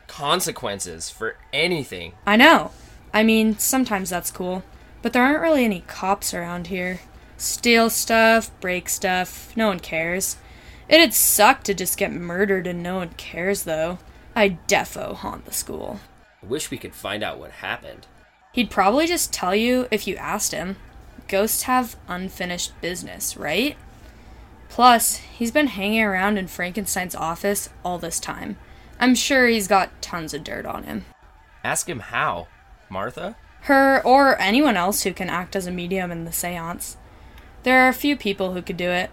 consequences 0.06 1.10
for 1.10 1.36
anything. 1.52 2.12
I 2.24 2.36
know. 2.36 2.70
I 3.12 3.24
mean, 3.24 3.58
sometimes 3.58 4.08
that's 4.08 4.30
cool. 4.30 4.62
But 5.02 5.12
there 5.12 5.24
aren't 5.24 5.42
really 5.42 5.64
any 5.64 5.80
cops 5.88 6.32
around 6.32 6.68
here. 6.68 7.00
Steal 7.36 7.90
stuff, 7.90 8.50
break 8.60 8.88
stuff, 8.88 9.56
no 9.56 9.68
one 9.68 9.80
cares. 9.80 10.36
It'd 10.88 11.14
suck 11.14 11.62
to 11.64 11.74
just 11.74 11.98
get 11.98 12.12
murdered 12.12 12.66
and 12.66 12.82
no 12.82 12.96
one 12.96 13.10
cares, 13.16 13.62
though. 13.62 13.98
I'd 14.36 14.66
defo 14.68 15.14
haunt 15.14 15.44
the 15.44 15.52
school. 15.52 16.00
I 16.42 16.46
wish 16.46 16.70
we 16.70 16.78
could 16.78 16.94
find 16.94 17.22
out 17.22 17.38
what 17.38 17.50
happened. 17.50 18.06
He'd 18.52 18.70
probably 18.70 19.06
just 19.06 19.32
tell 19.32 19.54
you 19.54 19.88
if 19.90 20.06
you 20.06 20.16
asked 20.16 20.52
him. 20.52 20.76
Ghosts 21.26 21.62
have 21.62 21.96
unfinished 22.06 22.78
business, 22.80 23.36
right? 23.36 23.76
Plus, 24.68 25.16
he's 25.16 25.50
been 25.50 25.68
hanging 25.68 26.02
around 26.02 26.36
in 26.36 26.48
Frankenstein's 26.48 27.14
office 27.14 27.70
all 27.84 27.98
this 27.98 28.20
time. 28.20 28.56
I'm 29.00 29.14
sure 29.14 29.46
he's 29.46 29.68
got 29.68 30.02
tons 30.02 30.34
of 30.34 30.44
dirt 30.44 30.66
on 30.66 30.84
him. 30.84 31.04
Ask 31.62 31.88
him 31.88 32.00
how. 32.00 32.48
Martha? 32.88 33.36
Her 33.62 34.02
or 34.04 34.38
anyone 34.40 34.76
else 34.76 35.02
who 35.02 35.12
can 35.12 35.30
act 35.30 35.56
as 35.56 35.66
a 35.66 35.72
medium 35.72 36.10
in 36.10 36.24
the 36.24 36.32
seance. 36.32 36.96
There 37.64 37.84
are 37.84 37.88
a 37.88 37.94
few 37.94 38.16
people 38.16 38.52
who 38.52 38.62
could 38.62 38.76
do 38.76 38.90
it. 38.90 39.10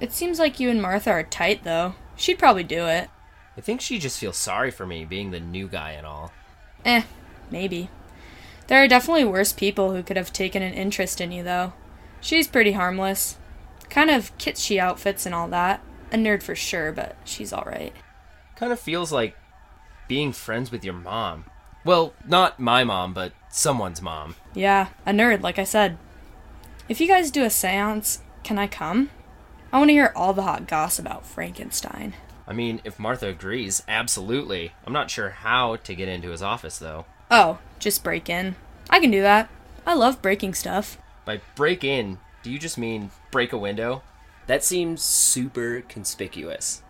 It 0.00 0.12
seems 0.12 0.38
like 0.38 0.60
you 0.60 0.68
and 0.68 0.82
Martha 0.82 1.10
are 1.10 1.22
tight, 1.22 1.64
though. 1.64 1.94
She'd 2.16 2.38
probably 2.38 2.64
do 2.64 2.86
it. 2.86 3.08
I 3.56 3.60
think 3.60 3.80
she 3.80 3.98
just 3.98 4.18
feels 4.18 4.36
sorry 4.36 4.70
for 4.70 4.86
me 4.86 5.04
being 5.04 5.30
the 5.30 5.40
new 5.40 5.68
guy 5.68 5.92
and 5.92 6.06
all. 6.06 6.32
Eh, 6.84 7.02
maybe. 7.50 7.88
There 8.66 8.82
are 8.82 8.88
definitely 8.88 9.24
worse 9.24 9.52
people 9.52 9.94
who 9.94 10.02
could 10.02 10.16
have 10.16 10.32
taken 10.32 10.62
an 10.62 10.74
interest 10.74 11.20
in 11.20 11.32
you, 11.32 11.42
though. 11.42 11.72
She's 12.20 12.48
pretty 12.48 12.72
harmless. 12.72 13.38
Kind 13.88 14.10
of 14.10 14.36
kitschy 14.38 14.78
outfits 14.78 15.24
and 15.24 15.34
all 15.34 15.48
that. 15.48 15.80
A 16.12 16.16
nerd 16.16 16.42
for 16.42 16.54
sure, 16.54 16.92
but 16.92 17.16
she's 17.24 17.52
alright. 17.52 17.94
Kind 18.56 18.72
of 18.72 18.80
feels 18.80 19.12
like 19.12 19.36
being 20.08 20.32
friends 20.32 20.72
with 20.72 20.84
your 20.84 20.94
mom. 20.94 21.44
Well, 21.84 22.12
not 22.26 22.58
my 22.58 22.82
mom, 22.82 23.14
but 23.14 23.32
someone's 23.50 24.02
mom. 24.02 24.34
Yeah, 24.52 24.88
a 25.06 25.12
nerd, 25.12 25.42
like 25.42 25.58
I 25.58 25.64
said. 25.64 25.96
If 26.88 27.02
you 27.02 27.06
guys 27.06 27.30
do 27.30 27.44
a 27.44 27.50
seance, 27.50 28.22
can 28.44 28.58
I 28.58 28.66
come? 28.66 29.10
I 29.70 29.78
want 29.78 29.90
to 29.90 29.92
hear 29.92 30.10
all 30.16 30.32
the 30.32 30.42
hot 30.42 30.66
goss 30.66 30.98
about 30.98 31.26
Frankenstein. 31.26 32.14
I 32.46 32.54
mean, 32.54 32.80
if 32.82 32.98
Martha 32.98 33.28
agrees, 33.28 33.82
absolutely. 33.86 34.72
I'm 34.86 34.92
not 34.94 35.10
sure 35.10 35.28
how 35.28 35.76
to 35.76 35.94
get 35.94 36.08
into 36.08 36.30
his 36.30 36.42
office, 36.42 36.78
though. 36.78 37.04
Oh, 37.30 37.58
just 37.78 38.02
break 38.02 38.30
in. 38.30 38.56
I 38.88 39.00
can 39.00 39.10
do 39.10 39.20
that. 39.20 39.50
I 39.86 39.92
love 39.92 40.22
breaking 40.22 40.54
stuff. 40.54 40.96
By 41.26 41.42
break 41.56 41.84
in, 41.84 42.20
do 42.42 42.50
you 42.50 42.58
just 42.58 42.78
mean 42.78 43.10
break 43.30 43.52
a 43.52 43.58
window? 43.58 44.02
That 44.46 44.64
seems 44.64 45.02
super 45.02 45.82
conspicuous. 45.90 46.82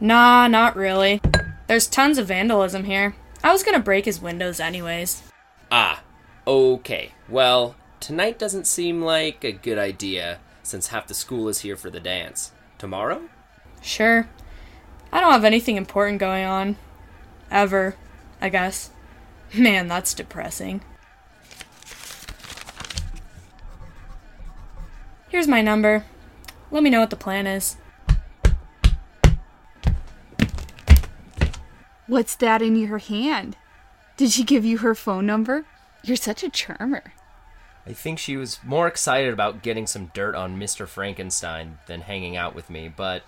Nah, 0.00 0.48
not 0.48 0.76
really. 0.76 1.22
There's 1.66 1.86
tons 1.86 2.18
of 2.18 2.26
vandalism 2.26 2.84
here. 2.84 3.16
I 3.42 3.52
was 3.52 3.62
gonna 3.62 3.80
break 3.80 4.04
his 4.04 4.20
windows 4.20 4.60
anyways. 4.60 5.22
Ah, 5.72 6.02
okay. 6.46 7.12
Well, 7.26 7.74
tonight 8.00 8.38
doesn't 8.38 8.66
seem 8.66 9.02
like 9.02 9.44
a 9.44 9.52
good 9.52 9.78
idea 9.78 10.38
since 10.62 10.88
half 10.88 11.06
the 11.06 11.14
school 11.14 11.48
is 11.48 11.60
here 11.60 11.76
for 11.76 11.90
the 11.90 12.00
dance. 12.00 12.52
Tomorrow? 12.78 13.22
Sure. 13.80 14.28
I 15.12 15.20
don't 15.20 15.32
have 15.32 15.44
anything 15.44 15.76
important 15.76 16.18
going 16.18 16.44
on. 16.44 16.76
Ever, 17.50 17.96
I 18.40 18.48
guess. 18.48 18.90
Man, 19.54 19.88
that's 19.88 20.14
depressing. 20.14 20.82
Here's 25.28 25.48
my 25.48 25.62
number. 25.62 26.04
Let 26.70 26.82
me 26.82 26.90
know 26.90 27.00
what 27.00 27.10
the 27.10 27.16
plan 27.16 27.46
is. 27.46 27.76
What's 32.06 32.34
that 32.36 32.62
in 32.62 32.76
your 32.76 32.98
hand? 32.98 33.56
Did 34.16 34.30
she 34.30 34.42
give 34.42 34.64
you 34.64 34.78
her 34.78 34.94
phone 34.94 35.26
number? 35.26 35.66
You're 36.02 36.16
such 36.16 36.42
a 36.42 36.48
charmer. 36.48 37.12
I 37.88 37.94
think 37.94 38.18
she 38.18 38.36
was 38.36 38.58
more 38.62 38.86
excited 38.86 39.32
about 39.32 39.62
getting 39.62 39.86
some 39.86 40.10
dirt 40.12 40.34
on 40.34 40.60
Mr. 40.60 40.86
Frankenstein 40.86 41.78
than 41.86 42.02
hanging 42.02 42.36
out 42.36 42.54
with 42.54 42.68
me, 42.68 42.92
but 42.94 43.22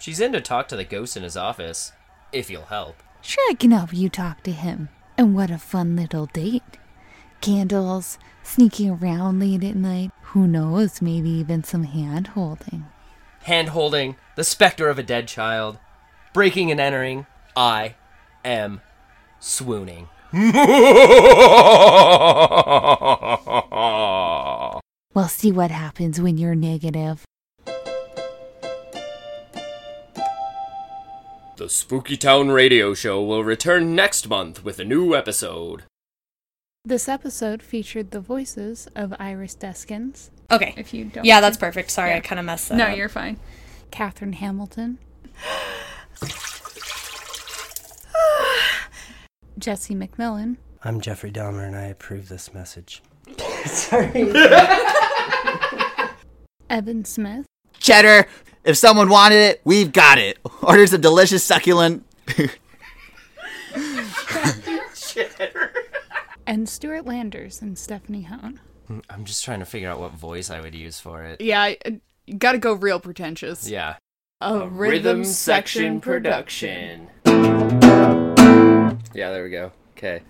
she's 0.00 0.18
in 0.18 0.32
to 0.32 0.40
talk 0.40 0.66
to 0.68 0.76
the 0.76 0.82
ghost 0.82 1.16
in 1.16 1.22
his 1.22 1.36
office, 1.36 1.92
if 2.32 2.50
you'll 2.50 2.64
help. 2.64 2.96
Sure, 3.20 3.48
I 3.48 3.54
can 3.54 3.70
help 3.70 3.94
you 3.94 4.08
talk 4.08 4.42
to 4.42 4.50
him. 4.50 4.88
And 5.16 5.36
what 5.36 5.52
a 5.52 5.58
fun 5.58 5.94
little 5.94 6.26
date. 6.26 6.78
Candles, 7.40 8.18
sneaking 8.42 8.90
around 8.90 9.38
late 9.38 9.62
at 9.62 9.76
night. 9.76 10.10
Who 10.32 10.48
knows, 10.48 11.00
maybe 11.00 11.30
even 11.30 11.62
some 11.62 11.84
hand 11.84 12.28
holding. 12.28 12.86
Hand 13.44 13.68
holding, 13.68 14.16
the 14.34 14.42
specter 14.42 14.88
of 14.88 14.98
a 14.98 15.04
dead 15.04 15.28
child, 15.28 15.78
breaking 16.32 16.72
and 16.72 16.80
entering, 16.80 17.26
I 17.54 17.94
am 18.44 18.80
swooning. 19.38 20.08
We'll 25.14 25.28
see 25.28 25.52
what 25.52 25.70
happens 25.70 26.20
when 26.22 26.38
you're 26.38 26.54
negative. 26.54 27.22
The 31.58 31.68
Spooky 31.68 32.16
Town 32.16 32.50
Radio 32.50 32.94
Show 32.94 33.22
will 33.22 33.44
return 33.44 33.94
next 33.94 34.26
month 34.28 34.64
with 34.64 34.78
a 34.78 34.84
new 34.84 35.14
episode. 35.14 35.82
This 36.84 37.08
episode 37.10 37.62
featured 37.62 38.10
the 38.10 38.20
voices 38.20 38.88
of 38.96 39.14
Iris 39.20 39.54
Deskins. 39.54 40.30
Okay. 40.50 40.72
If 40.78 40.94
you 40.94 41.04
don't. 41.04 41.24
Yeah, 41.26 41.40
that's 41.42 41.58
perfect. 41.58 41.90
Sorry, 41.90 42.10
Yeah. 42.10 42.16
I 42.16 42.20
kind 42.20 42.38
of 42.40 42.46
messed 42.46 42.70
that 42.70 42.76
No, 42.76 42.86
up. 42.86 42.96
you're 42.96 43.10
fine. 43.10 43.36
Catherine 43.90 44.32
Hamilton. 44.32 44.96
Jesse 49.62 49.94
McMillan. 49.94 50.56
I'm 50.82 51.00
Jeffrey 51.00 51.30
Dahmer 51.30 51.64
and 51.64 51.76
I 51.76 51.84
approve 51.84 52.28
this 52.28 52.52
message. 52.52 53.00
Sorry. 53.64 54.10
Evan 56.68 57.04
Smith. 57.04 57.46
Cheddar, 57.78 58.26
if 58.64 58.76
someone 58.76 59.08
wanted 59.08 59.36
it, 59.36 59.60
we've 59.64 59.92
got 59.92 60.18
it. 60.18 60.38
Order 60.62 60.88
some 60.88 61.00
delicious, 61.00 61.44
succulent. 61.44 62.04
Cheddar. 64.96 65.72
And 66.44 66.68
Stuart 66.68 67.06
Landers 67.06 67.62
and 67.62 67.78
Stephanie 67.78 68.22
Hohn. 68.22 68.58
Mm, 68.90 69.04
I'm 69.08 69.24
just 69.24 69.44
trying 69.44 69.60
to 69.60 69.64
figure 69.64 69.88
out 69.88 70.00
what 70.00 70.10
voice 70.10 70.50
I 70.50 70.60
would 70.60 70.74
use 70.74 70.98
for 70.98 71.22
it. 71.22 71.40
Yeah, 71.40 71.68
you 71.68 71.76
uh, 71.86 71.90
gotta 72.36 72.58
go 72.58 72.72
real 72.72 72.98
pretentious. 72.98 73.68
Yeah. 73.68 73.94
A, 74.40 74.68
Yeah, 79.14 79.30
there 79.30 79.44
we 79.44 79.50
go. 79.50 79.72
Okay. 79.96 80.22